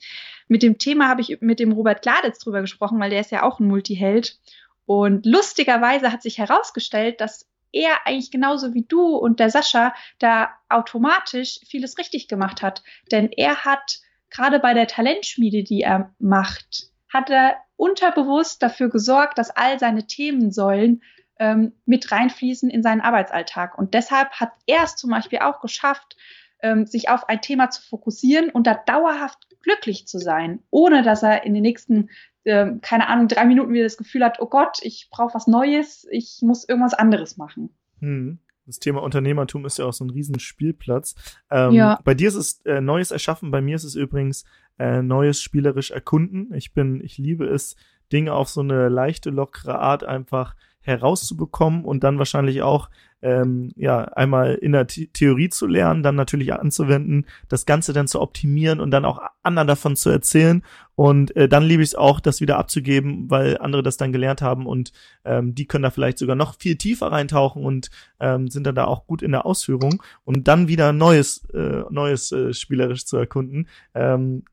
[0.49, 3.43] Mit dem Thema habe ich mit dem Robert Gladitz drüber gesprochen, weil der ist ja
[3.43, 4.39] auch ein Multiheld.
[4.87, 10.51] Und lustigerweise hat sich herausgestellt, dass er eigentlich genauso wie du und der Sascha da
[10.69, 12.83] automatisch vieles richtig gemacht hat.
[13.11, 14.01] Denn er hat
[14.31, 20.07] gerade bei der Talentschmiede, die er macht, hat er unterbewusst dafür gesorgt, dass all seine
[20.07, 21.03] Themensäulen
[21.39, 23.79] ähm, mit reinfließen in seinen Arbeitsalltag.
[23.79, 26.17] Und deshalb hat er es zum Beispiel auch geschafft,
[26.61, 31.23] ähm, sich auf ein Thema zu fokussieren und da dauerhaft glücklich zu sein, ohne dass
[31.23, 32.11] er in den nächsten
[32.49, 36.07] äh, keine Ahnung, drei Minuten wieder das Gefühl hat, oh Gott, ich brauche was Neues,
[36.11, 37.71] ich muss irgendwas anderes machen.
[38.01, 38.39] Hm.
[38.67, 41.15] Das Thema Unternehmertum ist ja auch so ein Riesenspielplatz.
[41.51, 41.99] Ähm, ja.
[42.05, 44.45] Bei dir ist es äh, Neues erschaffen, bei mir ist es übrigens
[44.79, 46.53] äh, Neues spielerisch erkunden.
[46.53, 47.77] Ich bin, ich liebe es,
[48.13, 52.91] Dinge auf so eine leichte, lockere Art einfach herauszubekommen und dann wahrscheinlich auch
[53.23, 58.09] ähm, ja einmal in der The Theorie zu lernen, dann natürlich anzuwenden, das Ganze dann
[58.09, 60.63] zu optimieren und dann auch anderen davon zu erzählen
[60.95, 64.43] und äh, dann liebe ich es auch, das wieder abzugeben, weil andere das dann gelernt
[64.43, 64.93] haben und
[65.25, 67.91] ähm, die können da vielleicht sogar noch viel tiefer reintauchen und
[68.21, 72.33] ähm, sind dann da auch gut in der Ausführung und dann wieder neues äh, neues
[72.33, 73.69] äh, spielerisch zu erkunden.
[73.95, 74.45] Ähm,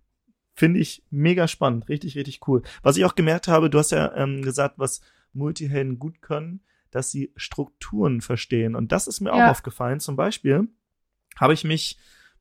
[0.57, 2.61] Finde ich mega spannend, richtig, richtig cool.
[2.81, 5.01] Was ich auch gemerkt habe, du hast ja ähm, gesagt, was
[5.33, 6.61] Multihelden gut können,
[6.95, 8.73] dass sie Strukturen verstehen.
[8.73, 9.47] Und das ist mir ja.
[9.47, 9.99] auch aufgefallen.
[9.99, 10.69] Zum Beispiel
[11.37, 11.97] habe ich mich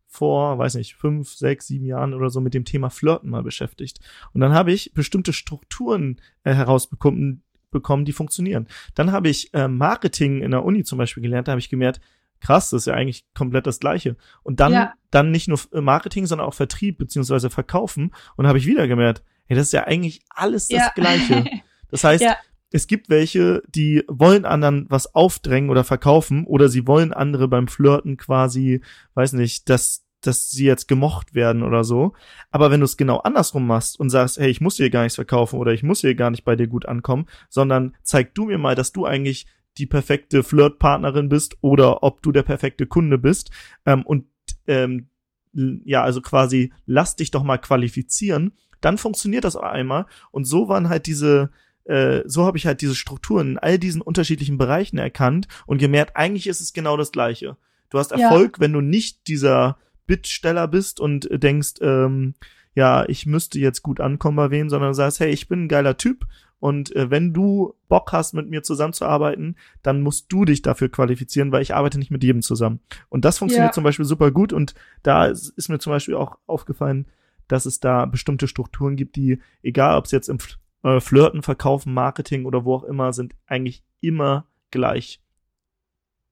[0.06, 3.98] vor, weiß nicht, fünf, sechs, sieben Jahren oder so mit dem Thema Flirten mal beschäftigt.
[4.32, 7.42] Und dann habe ich bestimmte Strukturen äh, herausbekommen,
[7.72, 8.68] bekommen, die funktionieren.
[8.94, 12.00] Dann habe ich äh, Marketing in der Uni zum Beispiel gelernt, da habe ich gemerkt,
[12.38, 14.16] krass, das ist ja eigentlich komplett das Gleiche.
[14.44, 14.92] Und dann, ja.
[15.10, 18.14] dann nicht nur Marketing, sondern auch Vertrieb beziehungsweise Verkaufen.
[18.36, 20.92] Und habe ich wieder gemerkt, hey, das ist ja eigentlich alles das ja.
[20.94, 21.44] Gleiche.
[21.90, 22.36] Das heißt, ja
[22.70, 27.68] es gibt welche, die wollen anderen was aufdrängen oder verkaufen oder sie wollen andere beim
[27.68, 28.80] Flirten quasi,
[29.14, 32.14] weiß nicht, dass, dass sie jetzt gemocht werden oder so.
[32.50, 35.14] Aber wenn du es genau andersrum machst und sagst, hey, ich muss dir gar nichts
[35.14, 38.58] verkaufen oder ich muss hier gar nicht bei dir gut ankommen, sondern zeig du mir
[38.58, 39.46] mal, dass du eigentlich
[39.78, 43.50] die perfekte Flirtpartnerin bist oder ob du der perfekte Kunde bist
[43.86, 44.26] ähm, und
[44.66, 45.08] ähm,
[45.52, 50.68] ja, also quasi lass dich doch mal qualifizieren, dann funktioniert das auch einmal und so
[50.68, 51.50] waren halt diese
[51.84, 56.16] äh, so habe ich halt diese Strukturen in all diesen unterschiedlichen Bereichen erkannt und gemerkt,
[56.16, 57.56] eigentlich ist es genau das Gleiche.
[57.90, 58.60] Du hast Erfolg, ja.
[58.60, 62.34] wenn du nicht dieser Bittsteller bist und denkst, ähm,
[62.74, 65.68] ja, ich müsste jetzt gut ankommen bei wem, sondern du sagst, hey, ich bin ein
[65.68, 66.26] geiler Typ
[66.58, 71.52] und äh, wenn du Bock hast, mit mir zusammenzuarbeiten, dann musst du dich dafür qualifizieren,
[71.52, 72.80] weil ich arbeite nicht mit jedem zusammen.
[73.10, 73.74] Und das funktioniert ja.
[73.74, 77.06] zum Beispiel super gut und da ist, ist mir zum Beispiel auch aufgefallen,
[77.48, 80.38] dass es da bestimmte Strukturen gibt, die, egal ob es jetzt im
[80.84, 85.20] äh, Flirten, Verkaufen, Marketing oder wo auch immer, sind eigentlich immer gleich.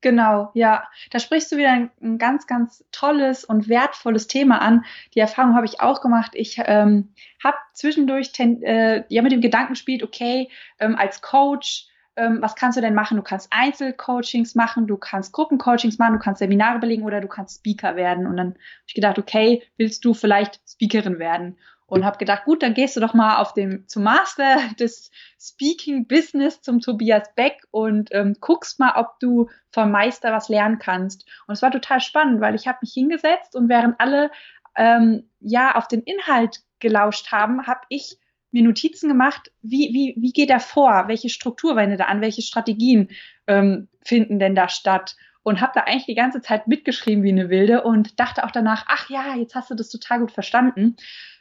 [0.02, 0.88] Genau, ja.
[1.10, 4.84] Da sprichst du wieder ein, ein, ganz, ganz tolles und wertvolles Thema an.
[5.14, 6.32] Die Erfahrung habe ich auch gemacht.
[6.34, 10.50] Ich ähm, habe zwischendurch ten, äh, ja mit dem Gedanken gespielt, okay,
[10.80, 11.86] ähm, als Coach,
[12.16, 13.16] ähm, was kannst du denn machen?
[13.16, 17.58] Du kannst Einzelcoachings machen, du kannst Gruppencoachings machen, du kannst Seminare belegen oder du kannst
[17.58, 18.26] Speaker werden.
[18.26, 21.58] Und dann habe ich gedacht, okay, willst du vielleicht Speakerin werden?
[21.92, 26.06] Und habe gedacht, gut, dann gehst du doch mal auf dem zum Master des Speaking
[26.06, 31.28] Business zum Tobias Beck und ähm, guckst mal, ob du vom Meister was lernen kannst.
[31.46, 34.30] Und es war total spannend, weil ich habe mich hingesetzt und während alle
[34.74, 38.16] ähm, ja auf den Inhalt gelauscht haben, habe ich
[38.52, 42.40] mir Notizen gemacht, wie, wie, wie geht er vor, welche Struktur wendet er an, welche
[42.40, 43.10] Strategien
[43.46, 47.50] ähm, finden denn da statt und habe da eigentlich die ganze Zeit mitgeschrieben wie eine
[47.50, 50.96] Wilde und dachte auch danach, ach ja, jetzt hast du das total gut verstanden.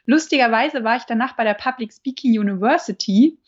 [0.06, 3.38] Lustigerweise war ich danach bei der Public Speaking University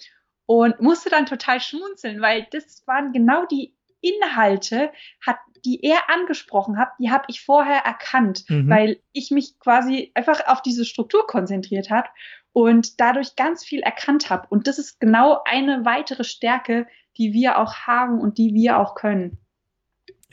[0.47, 4.93] und musste dann total schmunzeln, weil das waren genau die Inhalte,
[5.25, 8.69] hat, die er angesprochen hat, die habe ich vorher erkannt, mhm.
[8.69, 12.09] weil ich mich quasi einfach auf diese Struktur konzentriert habe
[12.53, 14.47] und dadurch ganz viel erkannt habe.
[14.51, 16.87] Und das ist genau eine weitere Stärke,
[17.17, 19.39] die wir auch haben und die wir auch können.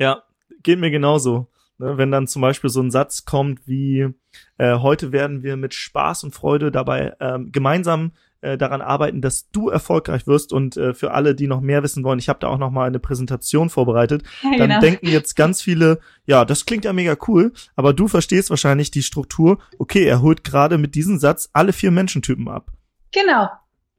[0.02, 0.24] Ja,
[0.64, 1.47] geht mir genauso.
[1.78, 4.08] Ne, wenn dann zum Beispiel so ein Satz kommt wie,
[4.58, 9.52] äh, heute werden wir mit Spaß und Freude dabei ähm, gemeinsam äh, daran arbeiten, dass
[9.52, 12.47] du erfolgreich wirst und äh, für alle, die noch mehr wissen wollen, ich habe da
[12.47, 14.80] auch noch mal eine Präsentation vorbereitet, ja, dann genau.
[14.80, 19.04] denken jetzt ganz viele, ja, das klingt ja mega cool, aber du verstehst wahrscheinlich die
[19.04, 22.72] Struktur, okay, er holt gerade mit diesem Satz alle vier Menschentypen ab.
[23.12, 23.49] Genau.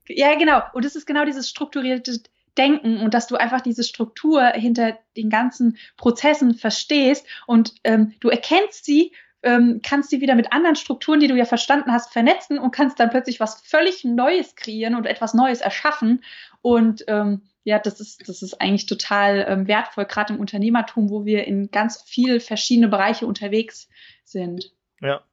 [0.09, 0.63] Ja, genau.
[0.73, 2.19] Und es ist genau dieses strukturierte
[2.59, 8.29] denken und dass du einfach diese Struktur hinter den ganzen Prozessen verstehst und ähm, du
[8.29, 12.59] erkennst sie, ähm, kannst sie wieder mit anderen Strukturen, die du ja verstanden hast, vernetzen
[12.59, 16.23] und kannst dann plötzlich was völlig Neues kreieren und etwas Neues erschaffen.
[16.61, 21.25] Und ähm, ja, das ist, das ist eigentlich total ähm, wertvoll, gerade im Unternehmertum, wo
[21.25, 23.89] wir in ganz viele verschiedene Bereiche unterwegs
[24.25, 24.73] sind.
[25.01, 25.25] Ja,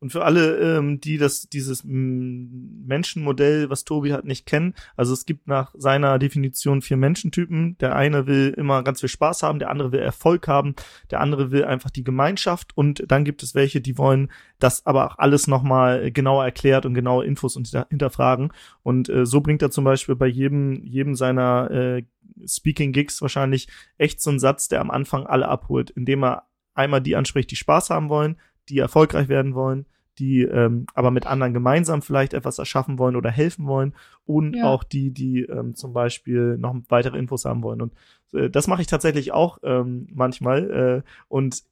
[0.00, 5.26] und für alle, ähm, die das, dieses Menschenmodell, was Tobi hat, nicht kennen, also es
[5.26, 7.76] gibt nach seiner Definition vier Menschentypen.
[7.78, 10.74] Der eine will immer ganz viel Spaß haben, der andere will Erfolg haben,
[11.10, 15.06] der andere will einfach die Gemeinschaft und dann gibt es welche, die wollen das aber
[15.06, 17.58] auch alles nochmal genauer erklärt und genaue Infos
[17.90, 18.52] hinterfragen.
[18.82, 22.02] Und äh, so bringt er zum Beispiel bei jedem, jedem seiner äh,
[22.46, 27.00] Speaking Gigs wahrscheinlich echt so einen Satz, der am Anfang alle abholt, indem er einmal
[27.00, 28.36] die anspricht, die Spaß haben wollen,
[28.70, 29.86] die erfolgreich werden wollen,
[30.18, 33.94] die ähm, aber mit anderen gemeinsam vielleicht etwas erschaffen wollen oder helfen wollen
[34.24, 34.64] und ja.
[34.64, 37.82] auch die, die ähm, zum Beispiel noch weitere Infos haben wollen.
[37.82, 37.92] Und
[38.32, 41.62] äh, das mache ich tatsächlich auch ähm, manchmal äh, und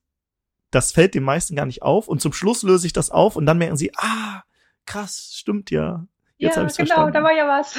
[0.70, 3.46] das fällt den meisten gar nicht auf und zum Schluss löse ich das auf und
[3.46, 4.42] dann merken sie, ah,
[4.86, 6.06] krass, stimmt ja.
[6.40, 7.12] Jetzt ja, genau, verstanden.
[7.14, 7.76] da war ja was.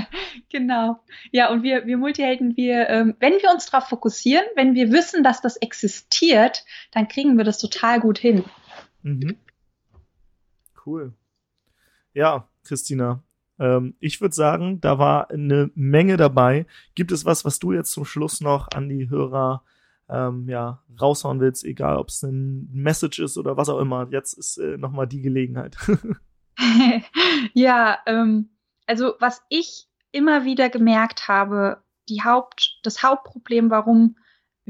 [0.50, 0.98] genau.
[1.30, 5.22] Ja, und wir, wir Multihelden, wir, ähm, wenn wir uns darauf fokussieren, wenn wir wissen,
[5.22, 8.44] dass das existiert, dann kriegen wir das total gut hin.
[9.02, 9.36] Mhm.
[10.84, 11.12] Cool.
[12.14, 13.22] Ja, Christina,
[13.58, 16.66] ähm, ich würde sagen, da war eine Menge dabei.
[16.94, 19.62] Gibt es was, was du jetzt zum Schluss noch an die Hörer
[20.08, 24.08] ähm, ja, raushauen willst, egal ob es ein Message ist oder was auch immer.
[24.10, 25.76] Jetzt ist äh, nochmal die Gelegenheit.
[27.54, 28.50] ja, ähm,
[28.86, 34.16] also was ich immer wieder gemerkt habe, die Haupt, das Hauptproblem, warum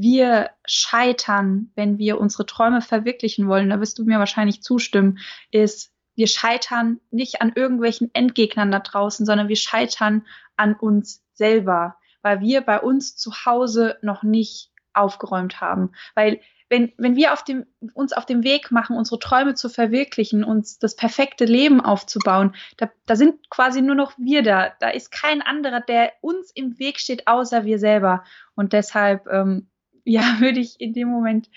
[0.01, 5.19] wir scheitern, wenn wir unsere Träume verwirklichen wollen, da wirst du mir wahrscheinlich zustimmen,
[5.51, 10.25] ist, wir scheitern nicht an irgendwelchen Endgegnern da draußen, sondern wir scheitern
[10.57, 15.91] an uns selber, weil wir bei uns zu Hause noch nicht aufgeräumt haben.
[16.15, 20.45] Weil wenn, wenn wir auf dem, uns auf dem Weg machen, unsere Träume zu verwirklichen,
[20.45, 24.73] uns das perfekte Leben aufzubauen, da, da sind quasi nur noch wir da.
[24.79, 28.23] Da ist kein anderer, der uns im Weg steht, außer wir selber.
[28.55, 29.69] Und deshalb, ähm,
[30.09, 31.49] ja, würde ich in dem Moment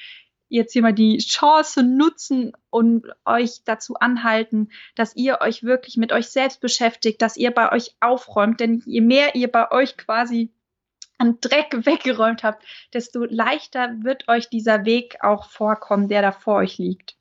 [0.49, 6.11] jetzt hier mal die Chance nutzen und euch dazu anhalten, dass ihr euch wirklich mit
[6.11, 8.59] euch selbst beschäftigt, dass ihr bei euch aufräumt.
[8.59, 10.51] Denn je mehr ihr bei euch quasi
[11.17, 16.55] an Dreck weggeräumt habt, desto leichter wird euch dieser Weg auch vorkommen, der da vor
[16.55, 17.15] euch liegt.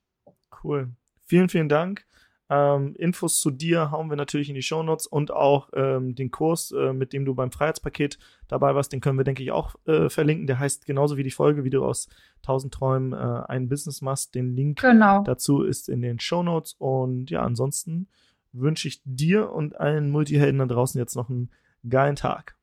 [0.64, 0.91] Cool.
[1.26, 2.05] Vielen, vielen Dank.
[2.53, 6.72] Ähm, Infos zu dir hauen wir natürlich in die Shownotes und auch ähm, den Kurs,
[6.72, 10.09] äh, mit dem du beim Freiheitspaket dabei warst, den können wir, denke ich, auch äh,
[10.09, 10.48] verlinken.
[10.48, 12.09] Der heißt genauso wie die Folge, wie du aus
[12.42, 14.34] 1000 Träumen äh, ein Business machst.
[14.34, 15.22] Den Link genau.
[15.22, 16.74] dazu ist in den Shownotes.
[16.76, 18.09] Und ja, ansonsten
[18.53, 21.51] wünsche ich dir und allen Multihelden da draußen jetzt noch einen
[21.88, 22.57] geilen Tag.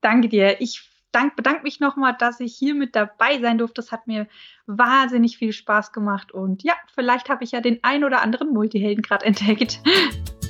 [0.00, 0.60] Danke dir.
[0.60, 3.80] Ich dank, bedanke mich nochmal, dass ich hier mit dabei sein durfte.
[3.80, 4.26] Das hat mir
[4.66, 6.32] wahnsinnig viel Spaß gemacht.
[6.32, 9.80] Und ja, vielleicht habe ich ja den ein oder anderen Multihelden gerade entdeckt.